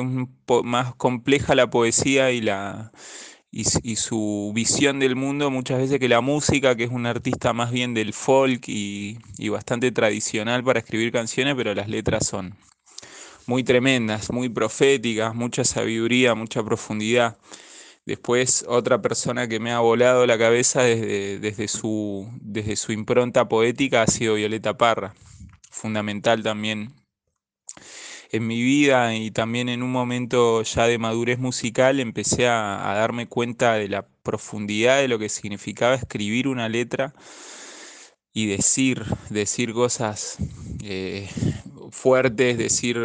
más 0.63 0.95
compleja 0.95 1.55
la 1.55 1.69
poesía 1.69 2.31
y 2.31 2.41
la 2.41 2.91
y 3.51 3.95
su 3.95 4.51
visión 4.53 4.99
del 4.99 5.15
mundo 5.15 5.49
muchas 5.49 5.79
veces 5.79 5.99
que 5.99 6.07
la 6.07 6.21
música, 6.21 6.75
que 6.75 6.83
es 6.83 6.91
un 6.91 7.07
artista 7.07 7.51
más 7.51 7.71
bien 7.71 7.95
del 7.95 8.13
folk 8.13 8.67
y, 8.67 9.17
y 9.39 9.49
bastante 9.49 9.91
tradicional 9.91 10.63
para 10.63 10.79
escribir 10.79 11.11
canciones, 11.11 11.55
pero 11.55 11.73
las 11.73 11.89
letras 11.89 12.27
son 12.27 12.55
muy 13.47 13.63
tremendas, 13.63 14.31
muy 14.31 14.49
proféticas, 14.49 15.33
mucha 15.33 15.63
sabiduría, 15.63 16.35
mucha 16.35 16.63
profundidad. 16.63 17.37
Después, 18.05 18.65
otra 18.67 19.01
persona 19.01 19.47
que 19.47 19.59
me 19.59 19.71
ha 19.71 19.79
volado 19.79 20.27
la 20.27 20.37
cabeza 20.37 20.83
desde, 20.83 21.39
desde 21.39 21.67
su, 21.67 22.29
desde 22.41 22.75
su 22.75 22.91
impronta 22.91 23.49
poética 23.49 24.03
ha 24.03 24.07
sido 24.07 24.35
Violeta 24.35 24.77
Parra 24.77 25.15
fundamental 25.69 26.43
también 26.43 26.93
en 28.31 28.45
mi 28.45 28.61
vida 28.61 29.15
y 29.15 29.31
también 29.31 29.69
en 29.69 29.83
un 29.83 29.91
momento 29.91 30.61
ya 30.63 30.87
de 30.87 30.97
madurez 30.97 31.39
musical 31.39 31.99
empecé 31.99 32.47
a, 32.47 32.93
darme 32.95 33.27
cuenta 33.27 33.73
de 33.73 33.87
la 33.89 34.07
profundidad 34.23 34.99
de 34.99 35.07
lo 35.07 35.17
que 35.19 35.29
significaba 35.29 35.95
escribir 35.95 36.47
una 36.47 36.69
letra 36.69 37.13
y 38.31 38.45
decir, 38.47 39.03
decir 39.29 39.73
cosas 39.73 40.37
eh, 40.83 41.27
fuertes, 41.91 42.57
decir, 42.57 42.97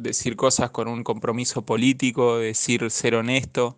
decir 0.00 0.36
cosas 0.36 0.70
con 0.70 0.88
un 0.88 1.02
compromiso 1.02 1.62
político, 1.62 2.38
decir 2.38 2.90
ser 2.90 3.16
honesto. 3.16 3.76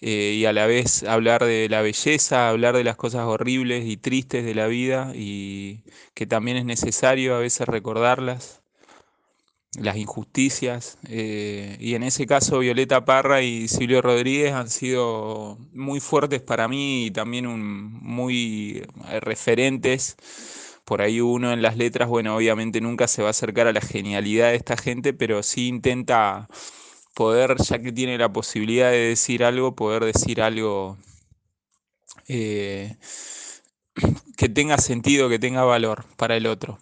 Eh, 0.00 0.34
y 0.36 0.44
a 0.46 0.52
la 0.52 0.66
vez 0.66 1.02
hablar 1.02 1.44
de 1.44 1.68
la 1.68 1.82
belleza, 1.82 2.48
hablar 2.48 2.76
de 2.76 2.84
las 2.84 2.96
cosas 2.96 3.24
horribles 3.26 3.84
y 3.86 3.96
tristes 3.96 4.44
de 4.44 4.54
la 4.54 4.68
vida 4.68 5.12
y 5.14 5.82
que 6.14 6.26
también 6.26 6.56
es 6.56 6.64
necesario 6.64 7.34
a 7.34 7.40
veces 7.40 7.66
recordarlas, 7.66 8.62
las 9.78 9.96
injusticias. 9.96 10.98
Eh, 11.08 11.76
y 11.80 11.94
en 11.94 12.02
ese 12.02 12.26
caso 12.26 12.58
Violeta 12.60 13.04
Parra 13.04 13.42
y 13.42 13.68
Silvio 13.68 14.02
Rodríguez 14.02 14.52
han 14.52 14.70
sido 14.70 15.58
muy 15.72 16.00
fuertes 16.00 16.42
para 16.42 16.68
mí 16.68 17.06
y 17.06 17.10
también 17.10 17.46
muy 17.48 18.84
eh, 19.08 19.20
referentes. 19.20 20.16
Por 20.84 21.02
ahí 21.02 21.20
uno 21.20 21.52
en 21.52 21.60
las 21.62 21.76
letras, 21.76 22.08
bueno, 22.08 22.36
obviamente 22.36 22.80
nunca 22.80 23.08
se 23.08 23.22
va 23.22 23.28
a 23.28 23.30
acercar 23.32 23.66
a 23.66 23.72
la 23.72 23.80
genialidad 23.82 24.50
de 24.50 24.56
esta 24.56 24.76
gente, 24.76 25.12
pero 25.12 25.42
sí 25.42 25.68
intenta 25.68 26.48
poder, 27.18 27.56
ya 27.60 27.80
que 27.80 27.90
tiene 27.90 28.16
la 28.16 28.32
posibilidad 28.32 28.92
de 28.92 29.08
decir 29.08 29.42
algo, 29.42 29.74
poder 29.74 30.04
decir 30.04 30.40
algo 30.40 30.96
eh, 32.28 32.96
que 34.36 34.48
tenga 34.48 34.78
sentido, 34.78 35.28
que 35.28 35.40
tenga 35.40 35.64
valor 35.64 36.04
para 36.16 36.36
el 36.36 36.46
otro. 36.46 36.78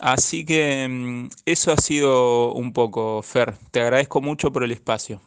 Así 0.00 0.44
que 0.44 0.88
mm, 0.88 1.28
eso 1.46 1.70
ha 1.70 1.76
sido 1.76 2.52
un 2.52 2.72
poco, 2.72 3.22
Fer. 3.22 3.54
Te 3.70 3.80
agradezco 3.80 4.20
mucho 4.20 4.50
por 4.50 4.64
el 4.64 4.72
espacio. 4.72 5.20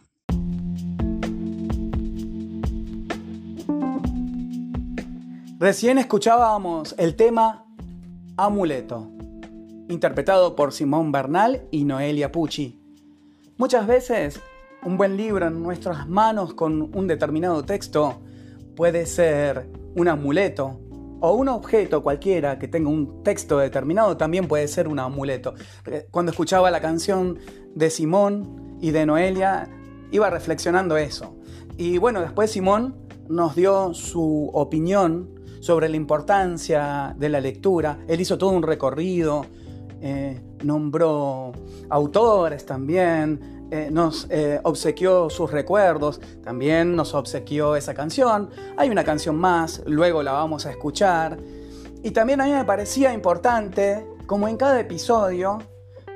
Recién 5.58 6.00
escuchábamos 6.00 6.96
el 6.98 7.16
tema 7.16 7.66
Amuleto, 8.36 9.10
interpretado 9.88 10.58
por 10.58 10.74
Simón 10.74 11.14
Bernal 11.14 11.66
y 11.72 11.86
Noelia 11.86 12.30
Pucci. 12.30 12.83
Muchas 13.56 13.86
veces 13.86 14.40
un 14.84 14.98
buen 14.98 15.16
libro 15.16 15.46
en 15.46 15.62
nuestras 15.62 16.10
manos 16.10 16.56
con 16.56 16.90
un 16.98 17.08
determinado 17.08 17.64
texto 17.64 18.20
puede 18.76 19.06
ser 19.06 19.70
un 19.96 20.08
amuleto 20.08 20.80
o 21.20 21.34
un 21.34 21.50
objeto 21.50 22.02
cualquiera 22.02 22.58
que 22.58 22.68
tenga 22.68 22.90
un 22.90 23.22
texto 23.22 23.60
determinado 23.60 24.18
también 24.18 24.48
puede 24.48 24.68
ser 24.68 24.88
un 24.88 24.98
amuleto. 24.98 25.54
Eh, 25.86 26.08
cuando 26.10 26.32
escuchaba 26.32 26.72
la 26.72 26.82
canción 26.82 27.38
de 27.76 27.92
Simón 27.92 28.78
y 28.82 28.90
de 28.90 29.06
Noelia, 29.06 29.70
iba 30.12 30.32
reflexionando 30.32 30.98
eso. 30.98 31.36
Y 31.78 32.00
bueno, 32.00 32.22
después 32.22 32.50
Simón 32.50 32.96
nos 33.30 33.56
dio 33.56 33.94
su 33.94 34.50
opinión 34.52 35.30
sobre 35.60 35.90
la 35.90 35.96
importancia 35.96 37.16
de 37.20 37.30
la 37.30 37.40
lectura. 37.40 38.00
Él 38.08 38.20
hizo 38.20 38.40
todo 38.40 38.50
un 38.50 38.64
recorrido 38.64 39.46
eh, 40.06 40.38
nombró 40.66 41.54
autores 41.90 42.66
también, 42.66 43.70
eh, 43.72 43.88
nos 43.90 44.28
eh, 44.30 44.60
obsequió 44.64 45.30
sus 45.30 45.50
recuerdos, 45.50 46.20
también 46.44 46.94
nos 46.94 47.14
obsequió 47.14 47.78
esa 47.78 47.94
canción. 47.94 48.50
Hay 48.76 48.90
una 48.90 49.06
canción 49.06 49.38
más, 49.38 49.82
luego 49.86 50.22
la 50.22 50.34
vamos 50.34 50.66
a 50.66 50.72
escuchar. 50.72 51.38
Y 52.04 52.12
también 52.12 52.42
a 52.42 52.44
mí 52.44 52.52
me 52.52 52.66
parecía 52.66 53.14
importante, 53.14 54.06
como 54.26 54.50
en 54.50 54.58
cada 54.58 54.78
episodio, 54.78 55.60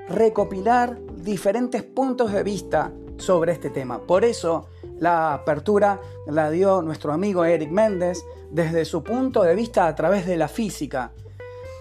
recopilar 0.09 0.99
diferentes 1.15 1.81
puntos 1.81 2.33
de 2.33 2.43
vista 2.43 2.91
sobre 3.15 3.53
este 3.53 3.69
tema. 3.69 3.99
Por 3.99 4.25
eso 4.25 4.67
la 4.99 5.33
apertura 5.33 6.01
la 6.27 6.51
dio 6.51 6.81
nuestro 6.81 7.13
amigo 7.13 7.45
Eric 7.45 7.71
Méndez 7.71 8.21
desde 8.51 8.83
su 8.83 9.01
punto 9.01 9.43
de 9.43 9.55
vista 9.55 9.87
a 9.87 9.95
través 9.95 10.25
de 10.25 10.35
la 10.35 10.49
física. 10.49 11.13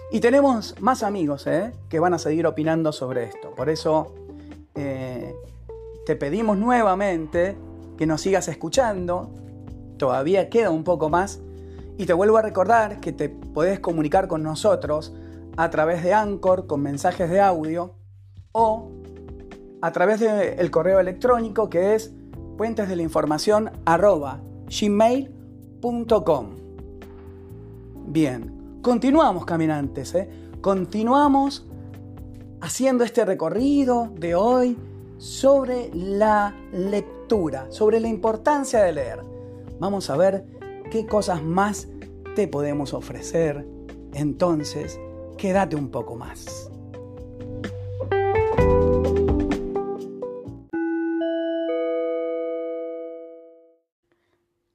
Y 0.09 0.21
tenemos 0.21 0.75
más 0.79 1.03
amigos 1.03 1.47
¿eh? 1.47 1.73
que 1.89 1.99
van 1.99 2.13
a 2.13 2.19
seguir 2.19 2.47
opinando 2.47 2.91
sobre 2.93 3.25
esto. 3.25 3.53
Por 3.55 3.69
eso 3.69 4.15
eh, 4.75 5.35
te 6.05 6.15
pedimos 6.15 6.57
nuevamente 6.57 7.57
que 7.97 8.05
nos 8.05 8.21
sigas 8.21 8.47
escuchando. 8.47 9.29
Todavía 9.97 10.49
queda 10.49 10.69
un 10.69 10.85
poco 10.85 11.09
más. 11.09 11.41
Y 11.97 12.05
te 12.05 12.13
vuelvo 12.13 12.37
a 12.37 12.41
recordar 12.41 13.01
que 13.01 13.11
te 13.11 13.27
podés 13.27 13.79
comunicar 13.79 14.27
con 14.27 14.43
nosotros 14.43 15.13
a 15.57 15.69
través 15.69 16.03
de 16.03 16.13
Anchor 16.13 16.67
con 16.67 16.81
mensajes 16.81 17.29
de 17.29 17.41
audio 17.41 17.95
o 18.53 18.89
a 19.81 19.91
través 19.91 20.19
del 20.19 20.71
correo 20.71 20.99
electrónico 20.99 21.69
que 21.69 21.95
es 21.95 22.13
puentes. 22.57 22.87
Bien, 28.09 28.56
Continuamos, 28.87 29.43
caminantes, 29.43 30.15
¿eh? 30.15 30.29
continuamos 30.61 31.65
haciendo 32.61 33.03
este 33.03 33.25
recorrido 33.25 34.13
de 34.15 34.33
hoy 34.33 34.77
sobre 35.17 35.89
la 35.93 36.55
lectura, 36.71 37.69
sobre 37.69 37.99
la 37.99 38.07
importancia 38.07 38.81
de 38.81 38.93
leer. 38.93 39.19
Vamos 39.81 40.09
a 40.09 40.15
ver 40.15 40.45
qué 40.89 41.05
cosas 41.05 41.43
más 41.43 41.89
te 42.33 42.47
podemos 42.47 42.93
ofrecer. 42.93 43.67
Entonces, 44.13 44.97
quédate 45.37 45.75
un 45.75 45.89
poco 45.91 46.15
más. 46.15 46.71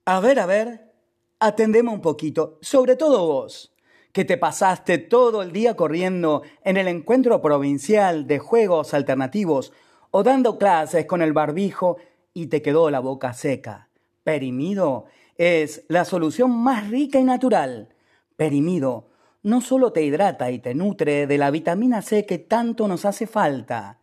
A 0.04 0.20
ver, 0.20 0.38
a 0.38 0.44
ver, 0.44 0.92
atendemos 1.40 1.94
un 1.94 2.02
poquito, 2.02 2.58
sobre 2.60 2.96
todo 2.96 3.26
vos 3.26 3.71
que 4.12 4.24
te 4.24 4.36
pasaste 4.36 4.98
todo 4.98 5.42
el 5.42 5.52
día 5.52 5.74
corriendo 5.74 6.42
en 6.64 6.76
el 6.76 6.86
encuentro 6.86 7.40
provincial 7.40 8.26
de 8.26 8.38
juegos 8.38 8.94
alternativos 8.94 9.72
o 10.10 10.22
dando 10.22 10.58
clases 10.58 11.06
con 11.06 11.22
el 11.22 11.32
barbijo 11.32 11.96
y 12.34 12.46
te 12.46 12.62
quedó 12.62 12.90
la 12.90 13.00
boca 13.00 13.32
seca. 13.32 13.88
Perimido 14.22 15.06
es 15.36 15.84
la 15.88 16.04
solución 16.04 16.50
más 16.50 16.88
rica 16.90 17.18
y 17.18 17.24
natural. 17.24 17.94
Perimido 18.36 19.08
no 19.42 19.60
solo 19.60 19.92
te 19.92 20.02
hidrata 20.02 20.50
y 20.50 20.58
te 20.58 20.74
nutre 20.74 21.26
de 21.26 21.38
la 21.38 21.50
vitamina 21.50 22.02
C 22.02 22.26
que 22.26 22.38
tanto 22.38 22.86
nos 22.86 23.04
hace 23.04 23.26
falta. 23.26 23.98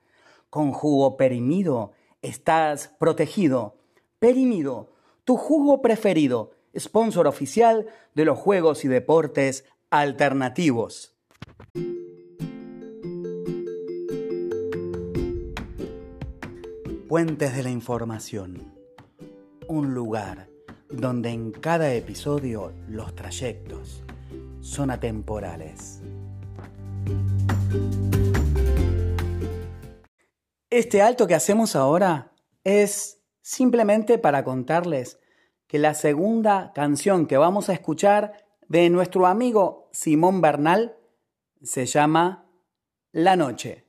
Con 0.50 0.72
jugo 0.72 1.16
perimido 1.16 1.94
estás 2.22 2.94
protegido. 3.00 3.78
Perimido, 4.20 4.92
tu 5.24 5.38
jugo 5.38 5.82
preferido, 5.82 6.52
sponsor 6.78 7.28
oficial 7.28 7.88
de 8.16 8.26
los 8.26 8.38
Juegos 8.38 8.84
y 8.84 8.88
Deportes 8.88 9.64
alternativos. 9.92 11.18
Puentes 17.08 17.56
de 17.56 17.64
la 17.64 17.72
Información. 17.72 18.72
Un 19.68 19.96
lugar 19.96 20.48
donde 20.92 21.30
en 21.30 21.52
cada 21.52 21.92
episodio 21.94 22.72
los 22.88 23.16
trayectos 23.16 24.04
son 24.60 24.92
atemporales. 24.92 26.04
Este 30.70 31.02
alto 31.02 31.26
que 31.26 31.34
hacemos 31.34 31.76
ahora 31.76 32.32
es 32.64 33.24
simplemente 33.42 34.20
para 34.20 34.44
contarles 34.44 35.20
que 35.66 35.80
la 35.80 35.96
segunda 35.96 36.74
canción 36.76 37.26
que 37.26 37.38
vamos 37.38 37.70
a 37.70 37.74
escuchar 37.74 38.50
de 38.70 38.90
nuestro 38.92 39.26
amigo 39.26 39.79
Simón 39.92 40.42
Bernal 40.42 40.96
se 41.62 41.86
llama 41.86 42.46
La 43.12 43.36
Noche. 43.36 43.86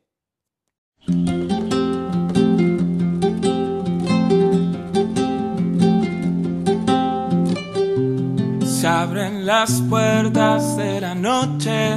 Se 8.65 8.87
abren 8.87 9.45
las 9.45 9.83
puertas 9.83 10.77
de 10.77 11.01
la 11.01 11.15
noche 11.15 11.97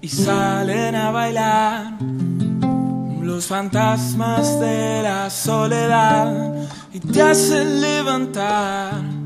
y 0.00 0.08
salen 0.08 0.94
a 0.94 1.10
bailar 1.10 1.98
los 3.20 3.46
fantasmas 3.46 4.58
de 4.58 5.02
la 5.02 5.28
soledad 5.28 6.54
y 6.92 7.00
te 7.00 7.22
hacen 7.22 7.80
levantar 7.80 9.21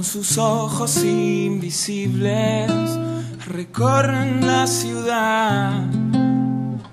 con 0.00 0.04
sus 0.06 0.38
ojos 0.38 1.04
invisibles 1.04 2.70
recorren 3.46 4.46
la 4.46 4.66
ciudad 4.66 5.82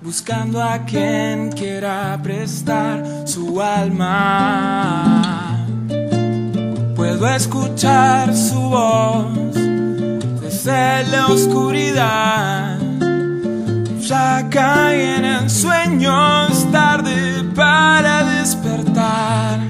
buscando 0.02 0.62
a 0.62 0.84
quien 0.84 1.50
quiera 1.52 2.20
prestar 2.22 3.26
su 3.26 3.62
alma. 3.62 5.24
Puedo 6.94 7.26
escuchar 7.28 8.36
su 8.36 8.60
voz 8.60 9.54
desde 10.42 11.04
la 11.04 11.28
oscuridad. 11.28 12.78
Ya 14.00 14.46
caí 14.50 15.00
en 15.00 15.24
el 15.24 15.48
sueño, 15.48 16.48
es 16.48 16.70
tarde 16.70 17.42
para 17.54 18.22
despertar. 18.38 19.67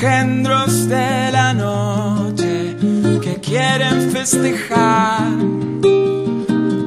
Engendros 0.00 0.88
de 0.88 1.32
la 1.32 1.52
noche 1.52 2.76
que 3.20 3.34
quieren 3.40 4.12
festejar 4.12 5.26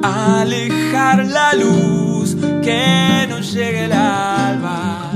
alejar 0.02 1.26
la 1.26 1.52
luz, 1.56 2.38
que 2.64 3.28
no 3.28 3.42
llegue 3.42 3.84
el 3.84 3.92
alba. 3.92 5.12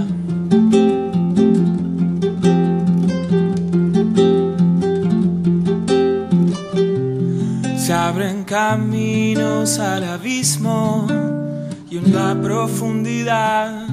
Se 7.77 7.93
abren 7.93 8.43
caminos 8.43 9.79
al 9.79 10.03
abismo 10.03 11.07
y 11.89 11.99
en 11.99 12.13
la 12.13 12.35
profundidad 12.41 13.87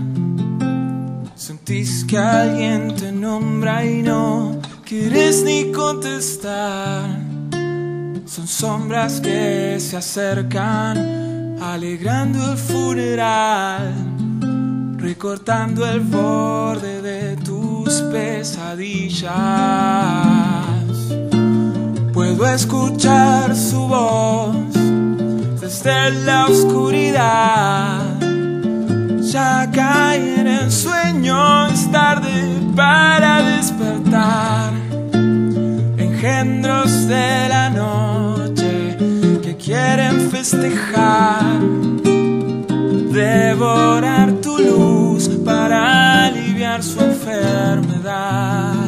sentís 1.42 2.04
que 2.04 2.16
alguien 2.16 2.94
te 2.94 3.10
nombra 3.10 3.84
y 3.84 4.00
no 4.00 4.60
quieres 4.84 5.42
ni 5.42 5.72
contestar. 5.72 7.18
Son 8.26 8.46
sombras 8.46 9.20
que 9.20 9.78
se 9.80 9.96
acercan, 9.96 11.58
alegrando 11.60 12.52
el 12.52 12.56
funeral, 12.56 13.92
recortando 14.98 15.84
el 15.84 15.98
borde 15.98 17.02
de 17.02 17.36
tus 17.38 17.90
pesadillas. 18.12 19.32
Puedo 22.12 22.46
escuchar 22.46 23.56
su 23.56 23.88
voz 23.88 24.54
desde 25.60 26.10
la 26.24 26.46
oscuridad. 26.46 28.11
Ya 29.32 29.66
cae 29.72 30.40
en 30.40 30.70
sueño, 30.70 31.66
es 31.68 31.90
tarde 31.90 32.28
para 32.76 33.42
despertar. 33.42 34.74
Engendros 35.96 37.08
de 37.08 37.48
la 37.48 37.70
noche 37.70 38.98
que 39.42 39.56
quieren 39.56 40.30
festejar. 40.30 41.60
Devorar 43.10 44.32
tu 44.42 44.58
luz 44.58 45.30
para 45.42 46.26
aliviar 46.26 46.82
su 46.82 47.00
enfermedad. 47.00 48.81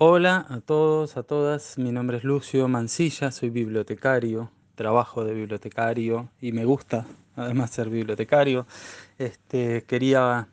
Hola 0.00 0.46
a 0.48 0.60
todos, 0.60 1.16
a 1.16 1.24
todas. 1.24 1.76
Mi 1.76 1.90
nombre 1.90 2.18
es 2.18 2.22
Lucio 2.22 2.68
Mancilla, 2.68 3.32
soy 3.32 3.50
bibliotecario, 3.50 4.48
trabajo 4.76 5.24
de 5.24 5.34
bibliotecario 5.34 6.30
y 6.40 6.52
me 6.52 6.64
gusta 6.64 7.04
además 7.34 7.72
ser 7.72 7.90
bibliotecario. 7.90 8.64
Este, 9.18 9.82
quería 9.82 10.46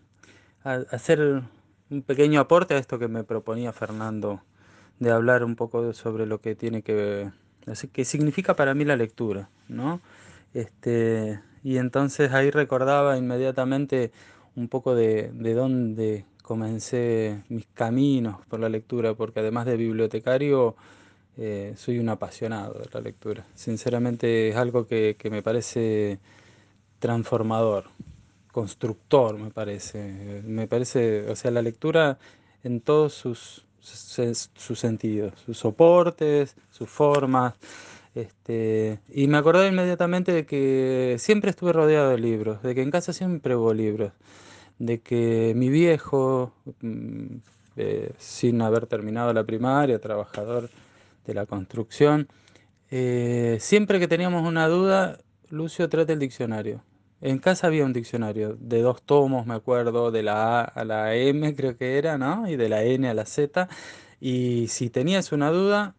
hacer 0.63 1.43
un 1.91 2.01
pequeño 2.01 2.39
aporte 2.39 2.73
a 2.73 2.79
esto 2.79 2.97
que 2.97 3.07
me 3.07 3.23
proponía 3.23 3.71
Fernando 3.71 4.41
de 4.97 5.11
hablar 5.11 5.43
un 5.43 5.55
poco 5.55 5.93
sobre 5.93 6.25
lo 6.25 6.41
que 6.41 6.55
tiene 6.55 6.81
que 6.81 7.29
que 7.93 8.03
significa 8.03 8.55
para 8.55 8.73
mí 8.73 8.83
la 8.83 8.95
lectura, 8.95 9.49
¿no? 9.67 10.01
Este, 10.55 11.39
y 11.63 11.77
entonces 11.77 12.33
ahí 12.33 12.49
recordaba 12.49 13.15
inmediatamente 13.15 14.11
un 14.55 14.69
poco 14.69 14.95
de, 14.95 15.29
de 15.35 15.53
dónde 15.53 16.25
comencé 16.45 17.43
mis 17.49 17.65
caminos 17.73 18.45
por 18.47 18.59
la 18.59 18.69
lectura, 18.69 19.15
porque 19.15 19.39
además 19.39 19.65
de 19.65 19.77
bibliotecario, 19.77 20.75
eh, 21.37 21.73
soy 21.75 21.97
un 21.97 22.09
apasionado 22.09 22.75
de 22.75 22.87
la 22.93 23.01
lectura. 23.01 23.45
Sinceramente 23.55 24.49
es 24.49 24.55
algo 24.55 24.85
que, 24.87 25.15
que 25.17 25.31
me 25.31 25.41
parece 25.41 26.19
transformador, 26.99 27.85
constructor, 28.51 29.37
me 29.37 29.49
parece. 29.49 30.41
Me 30.45 30.67
parece, 30.67 31.29
o 31.29 31.35
sea, 31.35 31.51
la 31.51 31.61
lectura 31.63 32.19
en 32.63 32.79
todos 32.79 33.13
sus, 33.13 33.65
sus, 33.79 34.79
sentidos, 34.79 35.33
sus 35.45 35.57
soportes, 35.57 36.55
sus 36.69 36.89
formas. 36.89 37.55
Este, 38.13 38.99
y 39.09 39.27
me 39.27 39.37
acordé 39.37 39.67
inmediatamente 39.67 40.31
de 40.31 40.45
que 40.45 41.15
siempre 41.19 41.49
estuve 41.49 41.73
rodeado 41.73 42.11
de 42.11 42.17
libros, 42.19 42.61
de 42.63 42.75
que 42.75 42.81
en 42.81 42.91
casa 42.91 43.13
siempre 43.13 43.55
hubo 43.55 43.73
libros, 43.73 44.13
de 44.79 45.01
que 45.01 45.53
mi 45.55 45.69
viejo, 45.69 46.53
mm, 46.81 47.37
eh, 47.77 48.13
sin 48.17 48.61
haber 48.61 48.87
terminado 48.87 49.33
la 49.33 49.43
primaria, 49.43 49.99
trabajador 49.99 50.69
de 51.25 51.33
la 51.33 51.45
construcción, 51.45 52.27
eh, 52.91 53.57
siempre 53.59 53.99
que 53.99 54.07
teníamos 54.07 54.47
una 54.47 54.67
duda, 54.67 55.19
Lucio 55.49 55.89
trata 55.89 56.13
el 56.13 56.19
diccionario. 56.19 56.83
En 57.21 57.39
casa 57.39 57.67
había 57.67 57.85
un 57.85 57.93
diccionario 57.93 58.55
de 58.59 58.81
dos 58.81 59.01
tomos, 59.01 59.45
me 59.45 59.55
acuerdo, 59.55 60.11
de 60.11 60.23
la 60.23 60.61
A 60.61 60.63
a 60.63 60.85
la 60.85 61.15
M 61.15 61.55
creo 61.55 61.77
que 61.77 61.97
era, 61.97 62.17
¿no? 62.17 62.47
Y 62.47 62.55
de 62.55 62.69
la 62.69 62.83
N 62.83 63.09
a 63.09 63.13
la 63.13 63.25
Z. 63.25 63.67
Y 64.19 64.67
si 64.67 64.89
tenías 64.89 65.31
una 65.31 65.49
duda, 65.51 65.95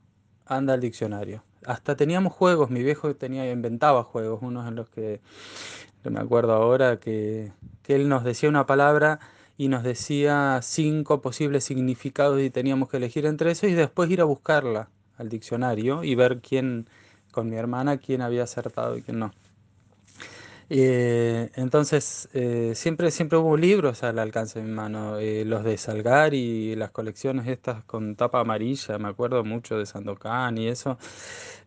anda 0.47 0.75
al 0.75 0.81
diccionario. 0.81 1.43
Hasta 1.65 1.97
teníamos 1.97 2.33
juegos, 2.33 2.71
mi 2.71 2.83
viejo 2.83 3.15
tenía, 3.17 3.51
inventaba 3.51 4.05
juegos, 4.05 4.41
unos 4.43 4.69
en 4.69 4.77
los 4.77 4.89
que, 4.89 5.21
me 6.11 6.21
acuerdo 6.21 6.53
ahora, 6.53 6.99
que, 7.01 7.53
que 7.83 7.95
él 7.97 8.09
nos 8.09 8.25
decía 8.25 8.49
una 8.49 8.66
palabra 8.66 9.21
y 9.57 9.69
nos 9.69 9.83
decía 9.83 10.61
cinco 10.62 11.21
posibles 11.23 11.64
significados 11.64 12.40
y 12.40 12.51
teníamos 12.51 12.88
que 12.88 12.99
elegir 12.99 13.27
entre 13.27 13.51
eso 13.53 13.66
y 13.66 13.75
después 13.75 14.11
ir 14.11 14.21
a 14.21 14.25
buscarla 14.25 14.90
al 15.16 15.29
diccionario 15.29 16.05
y 16.05 16.14
ver 16.14 16.40
quién, 16.40 16.88
con 17.33 17.49
mi 17.49 17.57
hermana, 17.57 17.99
quién 17.99 18.23
había 18.23 18.45
acertado 18.45 18.97
y 18.97 19.03
quién 19.03 19.19
no. 19.19 19.33
Eh, 20.69 21.51
entonces, 21.55 22.29
eh, 22.33 22.73
siempre, 22.75 23.13
siempre 23.13 23.39
hubo 23.39 23.57
libros 23.57 24.03
al 24.03 24.19
alcance 24.19 24.59
de 24.59 24.65
mi 24.67 24.73
mano, 24.73 25.17
eh, 25.19 25.45
los 25.45 25.63
de 25.63 25.79
Salgari, 25.79 26.75
las 26.75 26.91
colecciones 26.91 27.47
estas 27.47 27.85
con 27.85 28.17
tapa 28.17 28.41
amarilla, 28.41 28.99
me 28.99 29.09
acuerdo 29.09 29.45
mucho 29.45 29.79
de 29.79 29.87
Sandokan 29.87 30.59
y 30.59 30.67
eso, 30.67 30.99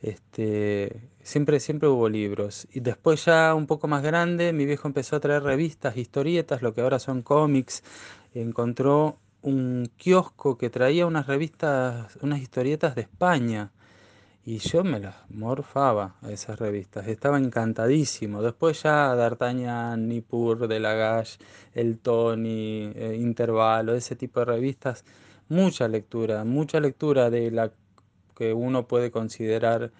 este, 0.01 1.09
siempre, 1.23 1.59
siempre 1.61 1.87
hubo 1.87 2.09
libros. 2.09 2.67
Y 2.73 2.81
después 2.81 3.23
ya 3.25 3.55
un 3.55 3.67
poco 3.67 3.87
más 3.87 4.03
grande, 4.03 4.51
mi 4.53 4.65
viejo 4.65 4.87
empezó 4.89 5.15
a 5.15 5.19
traer 5.21 5.43
revistas, 5.43 5.95
historietas, 5.97 6.61
lo 6.61 6.73
que 6.73 6.81
ahora 6.81 6.99
son 6.99 7.21
cómics, 7.21 7.83
encontró 8.33 9.17
un 9.41 9.89
kiosco 9.97 10.57
que 10.57 10.69
traía 10.69 11.05
unas 11.07 11.27
revistas, 11.27 12.17
unas 12.21 12.39
historietas 12.41 12.95
de 12.95 13.01
España. 13.03 13.71
Y 14.49 14.57
yo 14.57 14.83
me 14.83 14.99
las 14.99 15.15
morfaba 15.29 16.15
a 16.23 16.31
esas 16.31 16.57
revistas, 16.57 17.07
estaba 17.07 17.37
encantadísimo. 17.37 18.41
Después 18.41 18.81
ya 18.81 19.13
D'Artagnan, 19.13 20.07
Nippur, 20.07 20.67
De 20.67 20.79
Lagache, 20.79 21.37
El 21.75 21.99
Tony, 21.99 22.91
eh, 22.95 23.15
Intervalo, 23.19 23.93
ese 23.93 24.15
tipo 24.15 24.39
de 24.39 24.47
revistas, 24.47 25.05
mucha 25.49 25.87
lectura, 25.87 26.45
mucha 26.45 26.79
lectura 26.79 27.29
de 27.29 27.51
la 27.51 27.71
que 28.35 28.51
uno 28.51 28.87
puede 28.87 29.11
considerar 29.11 29.91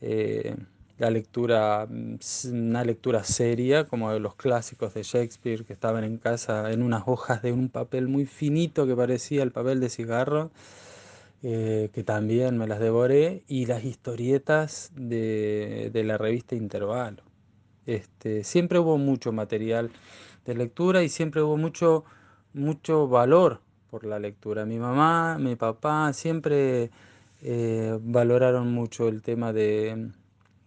eh, 0.00 0.54
la 0.98 1.10
lectura, 1.10 1.88
mm, 1.90 2.18
una 2.52 2.84
lectura 2.84 3.24
seria, 3.24 3.88
como 3.88 4.12
de 4.12 4.20
los 4.20 4.36
clásicos 4.36 4.94
de 4.94 5.02
Shakespeare 5.02 5.64
que 5.64 5.72
estaban 5.72 6.04
en 6.04 6.18
casa 6.18 6.70
en 6.70 6.82
unas 6.82 7.02
hojas 7.06 7.42
de 7.42 7.50
un 7.50 7.70
papel 7.70 8.06
muy 8.06 8.26
finito 8.26 8.86
que 8.86 8.94
parecía 8.94 9.42
el 9.42 9.50
papel 9.50 9.80
de 9.80 9.88
cigarro 9.88 10.52
eh, 11.42 11.90
que 11.92 12.02
también 12.02 12.58
me 12.58 12.66
las 12.66 12.80
devoré, 12.80 13.44
y 13.48 13.66
las 13.66 13.84
historietas 13.84 14.92
de, 14.94 15.90
de 15.92 16.04
la 16.04 16.18
revista 16.18 16.54
Intervalo. 16.54 17.22
Este, 17.86 18.42
siempre 18.44 18.78
hubo 18.78 18.98
mucho 18.98 19.32
material 19.32 19.90
de 20.44 20.54
lectura 20.54 21.02
y 21.02 21.08
siempre 21.08 21.42
hubo 21.42 21.56
mucho, 21.56 22.04
mucho 22.52 23.06
valor 23.08 23.60
por 23.90 24.04
la 24.04 24.18
lectura. 24.18 24.66
Mi 24.66 24.78
mamá, 24.78 25.38
mi 25.38 25.54
papá 25.56 26.12
siempre 26.12 26.90
eh, 27.42 27.98
valoraron 28.00 28.72
mucho 28.72 29.08
el 29.08 29.22
tema 29.22 29.52
de, 29.52 30.10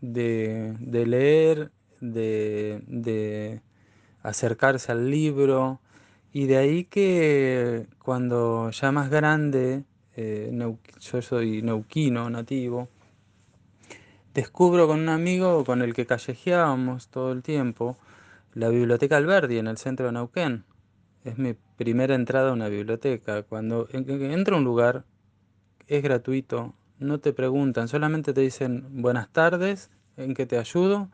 de, 0.02 0.76
de 0.80 1.06
leer, 1.06 1.72
de, 2.00 2.82
de 2.88 3.62
acercarse 4.24 4.92
al 4.92 5.10
libro, 5.10 5.82
y 6.32 6.46
de 6.46 6.58
ahí 6.58 6.86
que 6.86 7.88
cuando 8.04 8.70
ya 8.70 8.92
más 8.92 9.10
grande, 9.10 9.84
eh, 10.22 10.52
yo 11.00 11.22
soy 11.22 11.62
neuquino 11.62 12.30
nativo, 12.30 12.90
descubro 14.34 14.88
con 14.88 15.00
un 15.00 15.10
amigo 15.10 15.64
con 15.66 15.82
el 15.82 15.94
que 15.94 16.06
callejeábamos 16.06 17.08
todo 17.10 17.32
el 17.32 17.42
tiempo 17.44 17.98
la 18.54 18.70
biblioteca 18.70 19.18
Alberdi 19.18 19.60
en 19.60 19.68
el 19.68 19.78
centro 19.78 20.08
de 20.08 20.14
Neuquén. 20.14 20.66
Es 21.24 21.38
mi 21.38 21.56
primera 21.78 22.16
entrada 22.16 22.50
a 22.52 22.54
una 22.54 22.70
biblioteca. 22.70 23.44
Cuando 23.44 23.88
en- 23.92 24.10
en- 24.10 24.32
entro 24.34 24.56
a 24.56 24.60
un 24.60 24.66
lugar, 24.66 25.06
es 25.88 26.04
gratuito, 26.04 26.74
no 27.00 27.20
te 27.20 27.34
preguntan, 27.34 27.88
solamente 27.88 28.34
te 28.34 28.42
dicen 28.42 29.02
buenas 29.02 29.30
tardes, 29.32 29.92
¿en 30.18 30.34
qué 30.36 30.46
te 30.46 30.58
ayudo? 30.58 31.10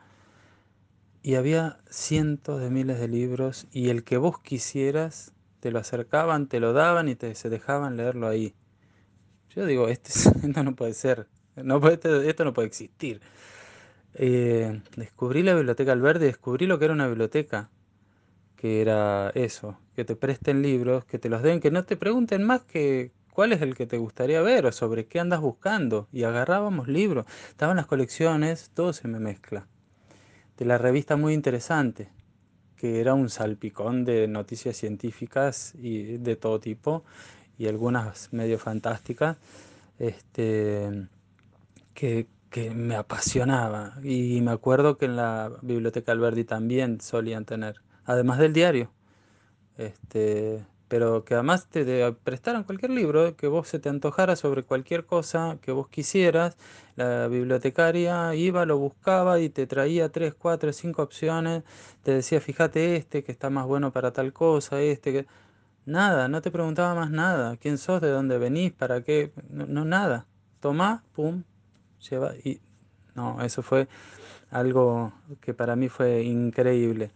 Y 1.22 1.36
había 1.36 1.80
cientos 1.90 2.62
de 2.62 2.70
miles 2.70 3.00
de 3.02 3.10
libros 3.10 3.68
y 3.72 3.90
el 3.90 4.06
que 4.06 4.16
vos 4.18 4.40
quisieras 4.40 5.34
te 5.60 5.70
lo 5.72 5.80
acercaban, 5.80 6.48
te 6.48 6.62
lo 6.62 6.72
daban 6.72 7.10
y 7.10 7.16
te 7.16 7.36
se 7.36 7.50
dejaban 7.50 7.98
leerlo 7.98 8.28
ahí. 8.30 8.56
Yo 9.56 9.66
digo, 9.66 9.88
este, 9.88 10.10
es- 10.10 10.26
esto 10.44 10.64
no 10.64 10.76
puede 10.76 10.94
ser, 10.94 11.28
no 11.56 11.78
esto, 11.90 12.22
esto 12.22 12.46
no 12.46 12.54
puede 12.54 12.68
existir. 12.68 13.22
Eh, 14.16 14.82
descubrí 14.98 15.44
la 15.44 15.56
biblioteca 15.56 15.92
Alberdi, 15.94 16.26
descubrí 16.28 16.68
lo 16.68 16.80
que 16.80 16.86
era 16.86 16.94
una 16.94 17.08
biblioteca, 17.08 17.70
que 18.58 18.82
era 18.82 19.32
eso, 19.36 19.80
que 19.96 20.06
te 20.06 20.16
presten 20.16 20.62
libros, 20.62 21.06
que 21.06 21.20
te 21.20 21.30
los 21.30 21.44
den, 21.44 21.60
que 21.62 21.72
no 21.72 21.86
te 21.86 21.98
pregunten 21.98 22.44
más 22.44 22.64
que 22.64 23.12
cuál 23.34 23.54
es 23.54 23.62
el 23.62 23.76
que 23.76 23.88
te 23.88 23.98
gustaría 23.98 24.42
ver 24.42 24.66
o 24.68 24.72
sobre 24.74 25.08
qué 25.08 25.20
andas 25.20 25.42
buscando. 25.42 26.08
Y 26.14 26.24
agarrábamos 26.24 26.88
libros, 26.88 27.26
estaban 27.50 27.78
las 27.78 27.88
colecciones, 27.88 28.72
todo 28.74 28.94
se 28.94 29.08
me 29.08 29.20
mezcla. 29.20 29.68
De 30.58 30.66
la 30.66 30.78
revista 30.78 31.16
muy 31.18 31.34
interesante, 31.34 32.10
que 32.78 33.02
era 33.02 33.14
un 33.16 33.30
salpicón 33.30 34.06
de 34.06 34.28
noticias 34.28 34.78
científicas 34.78 35.74
y 35.78 36.18
de 36.20 36.36
todo 36.38 36.60
tipo 36.60 37.06
y 37.58 37.68
algunas 37.68 38.32
medio 38.34 38.60
fantásticas, 38.60 39.38
este, 40.00 41.08
que, 41.94 42.28
que 42.50 42.72
me 42.72 42.96
apasionaba. 42.96 43.96
Y 44.04 44.42
me 44.42 44.52
acuerdo 44.52 44.98
que 44.98 45.06
en 45.06 45.16
la 45.16 45.52
biblioteca 45.62 46.12
Alberdi 46.12 46.44
también 46.44 47.02
solían 47.02 47.46
tener, 47.46 47.82
además 48.06 48.40
del 48.40 48.54
diario, 48.54 48.92
este, 49.78 50.66
pero 50.88 51.26
que 51.26 51.34
además 51.34 51.68
te, 51.68 52.14
prestaran 52.24 52.64
cualquier 52.64 52.92
libro 52.92 53.36
que 53.36 53.48
vos 53.48 53.68
se 53.68 53.80
te 53.80 53.90
antojara 53.90 54.36
sobre 54.36 54.64
cualquier 54.64 55.06
cosa 55.06 55.58
que 55.62 55.72
vos 55.72 55.90
quisieras. 55.90 56.58
La 56.96 57.28
bibliotecaria 57.28 58.36
iba, 58.36 58.66
lo 58.66 58.78
buscaba 58.78 59.40
y 59.40 59.50
te 59.50 59.68
traía 59.68 60.10
tres, 60.10 60.34
cuatro, 60.36 60.72
cinco 60.74 61.02
opciones. 61.02 61.64
Te 62.04 62.14
decía, 62.14 62.40
fíjate 62.40 62.96
este 62.96 63.24
que 63.24 63.32
está 63.32 63.50
más 63.50 63.66
bueno 63.66 63.92
para 63.92 64.14
tal 64.14 64.34
cosa, 64.34 64.82
este 64.82 65.12
que... 65.14 65.45
Nada, 65.86 66.28
no 66.28 66.42
te 66.42 66.52
preguntaba 66.52 66.96
más 66.96 67.12
nada. 67.12 67.58
¿Quién 67.58 67.78
sos? 67.78 68.02
¿De 68.02 68.10
dónde 68.10 68.38
venís? 68.38 68.74
¿Para 68.74 69.02
qué? 69.04 69.32
No, 69.50 69.86
nada. 69.86 70.26
Tomá, 70.60 71.04
pum, 71.14 71.44
lleva 72.10 72.36
y 72.44 72.60
no, 73.16 73.42
eso 73.44 73.62
fue 73.64 73.88
algo 74.52 75.14
que 75.42 75.54
para 75.54 75.76
mí 75.76 75.90
fue 75.90 76.24
increíble. 76.24 77.12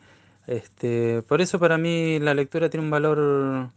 Este, 0.47 1.23
por 1.23 1.41
eso 1.41 1.59
para 1.59 1.77
mí 1.77 2.19
la 2.19 2.33
lectura 2.33 2.69
tiene 2.69 2.85
un 2.85 2.91
valor 2.91 3.71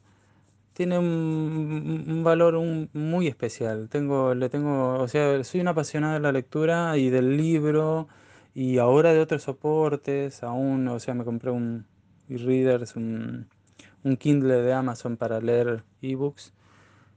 tiene 0.74 0.98
un, 0.98 2.22
valor 2.24 2.59
muy 2.92 3.28
especial. 3.28 3.88
Tengo 3.90 4.35
le 4.35 4.48
tengo, 4.48 4.98
o 4.98 5.09
sea, 5.09 5.42
soy 5.44 5.61
una 5.61 5.72
apasionada 5.72 6.14
de 6.14 6.20
la 6.20 6.33
lectura 6.33 6.96
y 6.98 7.11
del 7.11 7.37
libro 7.37 8.09
y 8.55 8.78
ahora 8.78 9.12
de 9.12 9.20
otros 9.20 9.42
soportes, 9.44 10.42
aún, 10.42 10.88
o 10.88 10.98
sea, 11.00 11.14
me 11.14 11.24
compré 11.24 11.50
un 11.50 11.87
e-readers, 12.28 12.96
un, 12.96 13.48
un 14.04 14.16
Kindle 14.16 14.62
de 14.62 14.72
Amazon 14.72 15.16
para 15.16 15.40
leer 15.40 15.84
ebooks 16.00 16.52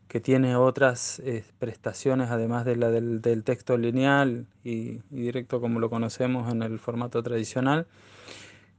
que 0.07 0.19
tiene 0.19 0.55
otras 0.55 1.19
eh, 1.19 1.43
prestaciones 1.59 2.29
además 2.29 2.65
de 2.65 2.75
la 2.75 2.89
del, 2.91 3.43
texto 3.43 3.77
lineal 3.77 4.45
y, 4.63 4.99
directo 5.09 5.59
como 5.59 5.79
lo 5.79 5.89
conocemos 5.89 6.51
en 6.51 6.61
el 6.61 6.79
formato 6.79 7.23
tradicional, 7.23 7.87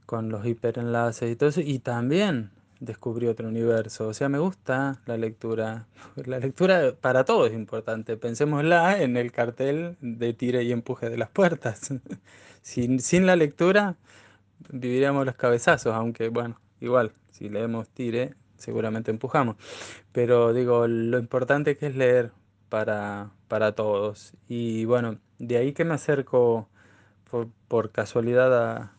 con 0.05 0.29
los 0.29 0.45
hiperenlaces 0.45 1.31
y 1.31 1.35
todo 1.35 1.49
eso, 1.49 1.61
y 1.61 1.79
también 1.79 2.51
descubrí 2.79 3.27
otro 3.27 3.49
universo. 3.49 4.07
O 4.07 4.13
sea, 4.13 4.29
me 4.29 4.39
gusta 4.39 5.01
la 5.05 5.17
lectura. 5.17 5.87
La 6.25 6.39
lectura 6.39 6.93
para 6.99 7.25
todos 7.25 7.49
es 7.49 7.55
importante. 7.55 8.17
Pensémosla 8.17 9.01
en 9.01 9.17
el 9.17 9.31
cartel 9.31 9.97
de 10.01 10.33
tire 10.33 10.63
y 10.63 10.71
empuje 10.71 11.09
de 11.09 11.17
las 11.17 11.29
puertas. 11.29 11.93
sin, 12.61 12.99
sin 12.99 13.25
la 13.25 13.35
lectura 13.35 13.95
viviríamos 14.71 15.25
los 15.25 15.35
cabezazos, 15.35 15.93
aunque 15.93 16.29
bueno, 16.29 16.59
igual, 16.81 17.13
si 17.31 17.49
leemos 17.49 17.89
tire, 17.89 18.35
seguramente 18.57 19.11
empujamos. 19.11 19.55
Pero 20.11 20.53
digo, 20.53 20.87
lo 20.87 21.19
importante 21.19 21.77
que 21.77 21.87
es 21.87 21.95
leer 21.95 22.31
para, 22.69 23.31
para 23.47 23.73
todos. 23.73 24.33
Y 24.47 24.85
bueno, 24.85 25.19
de 25.39 25.57
ahí 25.57 25.73
que 25.73 25.85
me 25.85 25.93
acerco 25.93 26.69
por, 27.67 27.91
casualidad 27.91 28.53
a, 28.57 28.93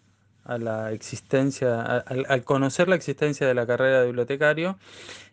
a, 0.45 0.59
la 0.59 0.93
existencia, 0.93 1.83
al 1.83 2.45
conocer 2.45 2.89
la 2.89 2.97
existencia 2.97 3.47
de 3.47 3.55
la 3.55 3.67
carrera 3.67 4.01
de 4.01 4.07
bibliotecario 4.07 4.79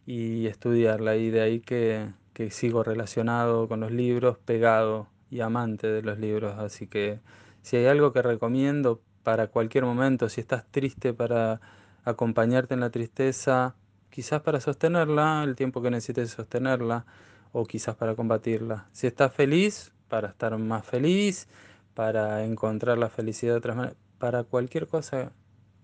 y 0.06 0.48
estudiarla. 0.48 1.16
Y 1.18 1.30
de 1.30 1.42
ahí 1.42 1.60
que, 1.60 2.08
que 2.34 2.52
sigo 2.52 2.84
relacionado 2.84 3.68
con 3.68 3.80
los 3.80 3.92
libros, 3.92 4.38
pegado 4.38 5.08
y 5.30 5.42
amante 5.42 5.88
de 5.88 6.02
los 6.02 6.20
libros. 6.20 6.58
Así 6.60 6.88
que 6.88 7.20
si 7.62 7.78
hay 7.78 7.88
algo 7.88 8.14
que 8.14 8.22
recomiendo 8.22 9.02
para 9.24 9.48
cualquier 9.48 9.86
momento, 9.86 10.30
si 10.30 10.42
estás 10.42 10.66
triste 10.70 11.14
para 11.14 11.62
acompañarte 12.06 12.74
en 12.74 12.80
la 12.80 12.92
tristeza, 12.92 13.76
quizás 14.10 14.42
para 14.42 14.62
sostenerla, 14.62 15.44
el 15.44 15.56
tiempo 15.56 15.82
que 15.82 15.92
necesites 15.92 16.32
sostenerla, 16.32 17.06
o 17.52 17.66
quizás 17.66 17.96
para 17.96 18.16
combatirla. 18.16 18.88
Si 18.92 19.08
estás 19.08 19.34
feliz, 19.34 19.92
para 20.08 20.30
estar 20.30 20.58
más 20.58 20.86
feliz, 20.86 21.48
para 21.94 22.44
encontrar 22.44 22.98
la 22.98 23.10
felicidad 23.10 23.54
de 23.54 23.58
otras 23.58 23.76
maneras, 23.76 23.98
para 24.20 24.44
cualquier 24.44 24.88
cosa 24.88 25.32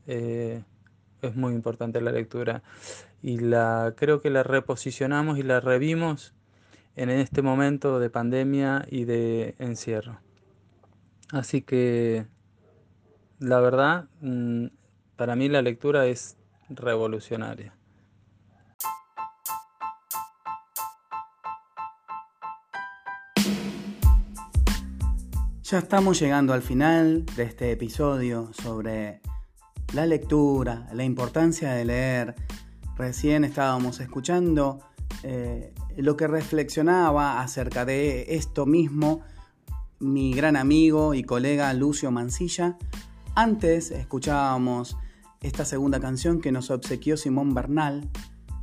eh, 0.07 0.63
es 1.21 1.35
muy 1.35 1.53
importante 1.53 2.01
la 2.01 2.11
lectura. 2.11 2.63
Y 3.21 3.37
la, 3.39 3.93
creo 3.95 4.21
que 4.21 4.29
la 4.29 4.43
reposicionamos 4.43 5.37
y 5.37 5.43
la 5.43 5.59
revimos 5.59 6.33
en 6.95 7.09
este 7.09 7.41
momento 7.41 7.99
de 7.99 8.09
pandemia 8.09 8.85
y 8.89 9.05
de 9.05 9.55
encierro. 9.59 10.19
Así 11.31 11.61
que 11.61 12.25
la 13.39 13.59
verdad, 13.59 14.05
mm, 14.21 14.67
para 15.21 15.35
mí 15.35 15.47
la 15.49 15.61
lectura 15.61 16.07
es 16.07 16.35
revolucionaria. 16.67 17.75
Ya 25.61 25.77
estamos 25.77 26.19
llegando 26.19 26.53
al 26.53 26.63
final 26.63 27.23
de 27.35 27.43
este 27.43 27.71
episodio 27.71 28.49
sobre 28.51 29.21
la 29.93 30.07
lectura, 30.07 30.89
la 30.91 31.03
importancia 31.03 31.71
de 31.73 31.85
leer. 31.85 32.35
Recién 32.97 33.43
estábamos 33.43 33.99
escuchando 33.99 34.79
eh, 35.21 35.71
lo 35.97 36.17
que 36.17 36.25
reflexionaba 36.25 37.43
acerca 37.43 37.85
de 37.85 38.25
esto 38.37 38.65
mismo 38.65 39.21
mi 39.99 40.33
gran 40.33 40.55
amigo 40.55 41.13
y 41.13 41.21
colega 41.21 41.71
Lucio 41.75 42.09
Mancilla. 42.09 42.79
Antes 43.35 43.91
escuchábamos 43.91 44.97
esta 45.41 45.65
segunda 45.65 45.99
canción 45.99 46.39
que 46.39 46.51
nos 46.51 46.69
obsequió 46.69 47.17
Simón 47.17 47.53
Bernal, 47.53 48.09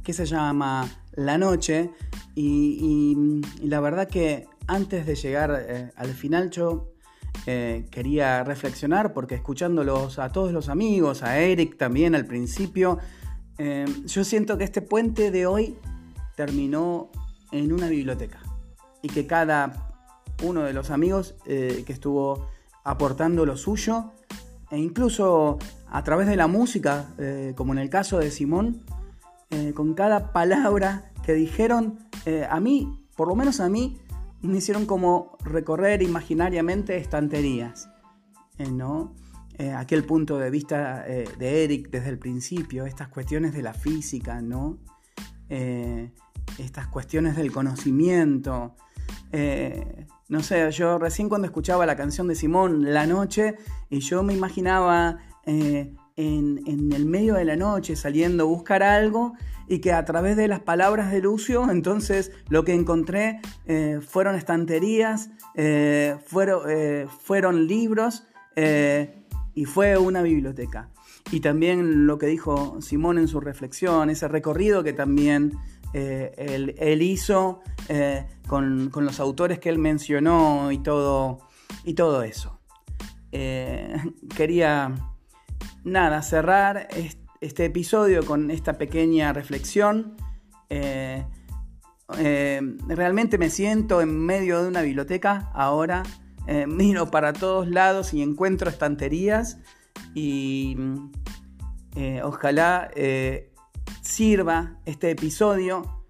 que 0.05 0.13
se 0.13 0.27
llama 0.27 0.89
La 1.13 1.37
Noche. 1.37 1.91
Y, 2.35 3.43
la 3.63 3.81
verdad 3.81 4.09
que 4.09 4.47
antes 4.69 5.05
de 5.07 5.17
llegar 5.17 5.65
eh, 5.69 5.91
al 5.97 6.15
final 6.15 6.51
yo 6.51 6.93
eh, 7.47 7.87
quería 7.91 8.45
reflexionar 8.45 9.13
porque 9.13 9.35
escuchándolos 9.35 10.19
a 10.19 10.31
todos 10.31 10.53
los 10.53 10.69
amigos, 10.69 11.23
a 11.23 11.39
Eric 11.41 11.77
también 11.77 12.15
al 12.15 12.27
principio, 12.27 12.99
eh, 13.59 13.87
yo 14.05 14.23
siento 14.25 14.57
que 14.57 14.65
este 14.65 14.83
puente 14.83 15.31
de 15.31 15.47
hoy 15.47 15.77
terminó 16.37 17.11
en 17.51 17.73
una 17.73 17.89
biblioteca 17.89 18.41
y 19.03 19.09
que 19.09 19.27
cada 19.27 19.95
uno 20.45 20.63
de 20.63 20.73
los 20.73 20.91
amigos 20.91 21.35
que 21.45 21.85
estuvo 21.89 22.47
aportando 22.85 23.45
lo 23.45 23.57
suyo 23.57 24.13
e 24.71 24.79
incluso 24.79 25.59
a 25.91 26.05
través 26.05 26.27
de 26.27 26.37
la 26.37 26.47
música, 26.47 27.07
como 27.57 27.73
en 27.73 27.79
el 27.79 27.91
caso 27.91 28.19
de 28.19 28.31
Simón, 28.31 28.83
con 29.75 29.95
cada 29.95 30.33
palabra 30.33 31.13
que 31.25 31.33
dijeron, 31.35 31.99
a 32.49 32.61
mí, 32.61 33.01
por 33.17 33.29
lo 33.29 33.35
menos 33.35 33.61
a 33.61 33.69
mí, 33.69 33.99
me 34.43 34.59
hicieron 34.59 34.87
como 34.87 35.37
recorrer 35.45 36.03
imaginariamente 36.03 36.97
estanterías, 36.97 37.91
eh, 38.59 38.71
¿no? 38.71 39.15
Eh, 39.59 39.73
aquel 39.73 40.05
punto 40.05 40.39
de 40.39 40.51
vista 40.51 41.05
eh, 41.09 41.29
de 41.39 41.65
Eric 41.65 41.91
desde 41.91 42.11
el 42.11 42.19
principio, 42.19 42.87
estas 42.87 43.09
cuestiones 43.09 43.53
de 43.53 43.63
la 43.63 43.75
física, 43.75 44.41
¿no? 44.41 44.79
estas 46.59 46.89
cuestiones 46.89 47.35
del 47.35 47.51
conocimiento. 47.51 48.77
No 50.29 50.43
sé, 50.43 50.71
yo 50.71 50.99
recién 50.99 51.29
cuando 51.29 51.47
escuchaba 51.47 51.87
la 51.87 51.97
canción 51.97 52.29
de 52.29 52.35
Simón, 52.35 52.93
La 52.93 53.07
Noche, 53.07 53.57
y 53.89 54.01
yo 54.01 54.23
me 54.23 54.35
imaginaba 54.35 55.19
en, 56.19 56.93
el 56.93 57.07
medio 57.07 57.35
de 57.35 57.45
la 57.45 57.57
noche 57.57 57.95
saliendo 57.97 58.45
a 58.45 58.47
buscar 58.47 58.83
algo 58.83 59.35
y 59.69 59.79
que 59.79 59.93
a 59.93 60.05
través 60.05 60.37
de 60.37 60.49
las 60.49 60.61
palabras 60.61 61.13
de 61.13 61.21
Lucio, 61.21 61.71
entonces 61.71 62.33
lo 62.49 62.65
que 62.65 62.75
encontré 62.75 63.41
eh, 63.67 64.01
fueron 64.07 64.35
estanterías, 64.35 65.31
eh, 65.55 66.17
fueron, 66.27 66.63
eh, 66.69 67.07
fueron, 67.21 67.67
libros 67.67 68.25
y 69.55 69.65
fue 69.67 69.97
una 69.97 70.23
biblioteca. 70.23 70.89
Y 71.31 71.41
también 71.41 72.07
lo 72.07 72.19
que 72.19 72.27
dijo 72.27 72.81
Simón 72.81 73.19
en 73.19 73.29
su 73.29 73.39
reflexión, 73.39 74.11
ese 74.11 74.27
recorrido 74.27 74.83
que 74.83 74.93
también 74.93 75.53
él, 75.93 77.03
hizo 77.03 77.61
con, 78.47 78.91
con, 78.91 79.05
los 79.05 79.21
autores 79.21 79.59
que 79.59 79.69
él 79.69 79.79
mencionó 79.79 80.71
y 80.73 80.79
todo, 80.79 81.39
y 81.85 81.95
todo 81.95 82.23
eso. 82.23 82.61
quería 83.31 84.95
nada, 85.85 86.23
cerrar 86.23 86.89
este 87.41 87.65
episodio 87.65 88.25
con 88.25 88.51
esta 88.51 88.79
pequeña 88.79 89.33
reflexión. 89.33 90.17
Eh, 90.71 91.25
eh, 92.19 92.61
realmente 92.87 93.37
me 93.39 93.51
siento 93.51 94.01
en 94.01 94.19
medio 94.19 94.63
de 94.63 94.69
una 94.69 94.83
biblioteca 94.83 95.51
ahora, 95.55 96.03
eh, 96.47 96.67
miro 96.69 97.11
para 97.11 97.33
todos 97.33 97.69
lados 97.69 98.15
y 98.15 98.23
encuentro 98.23 98.71
estanterías 98.71 99.59
y 100.15 100.77
eh, 101.97 102.21
ojalá 102.23 102.91
eh, 102.95 103.48
sirva 104.09 104.79
este 104.87 105.11
episodio 105.11 106.03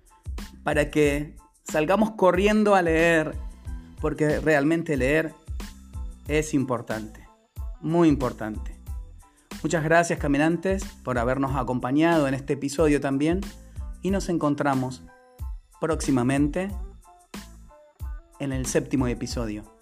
para 0.62 0.88
que 0.88 1.34
salgamos 1.64 2.12
corriendo 2.12 2.76
a 2.76 2.82
leer, 2.82 3.34
porque 4.00 4.38
realmente 4.38 4.96
leer 4.96 5.34
es 6.28 6.54
importante, 6.54 7.26
muy 7.80 8.08
importante. 8.08 8.76
Muchas 9.64 9.82
gracias 9.82 10.20
caminantes 10.20 10.84
por 11.02 11.18
habernos 11.18 11.56
acompañado 11.56 12.28
en 12.28 12.34
este 12.34 12.52
episodio 12.52 13.00
también 13.00 13.40
y 14.00 14.12
nos 14.12 14.28
encontramos 14.28 15.02
próximamente 15.80 16.70
en 18.38 18.52
el 18.52 18.66
séptimo 18.66 19.08
episodio. 19.08 19.77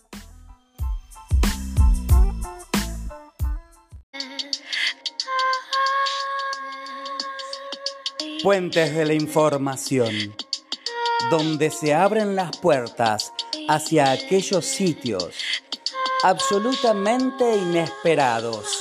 Puentes 8.47 8.95
de 8.95 9.05
la 9.05 9.13
información, 9.13 10.33
donde 11.33 11.69
se 11.73 11.93
abren 11.93 12.37
las 12.37 12.57
puertas 12.59 13.33
hacia 13.69 14.13
aquellos 14.13 14.65
sitios 14.65 15.35
absolutamente 16.23 17.57
inesperados 17.57 18.76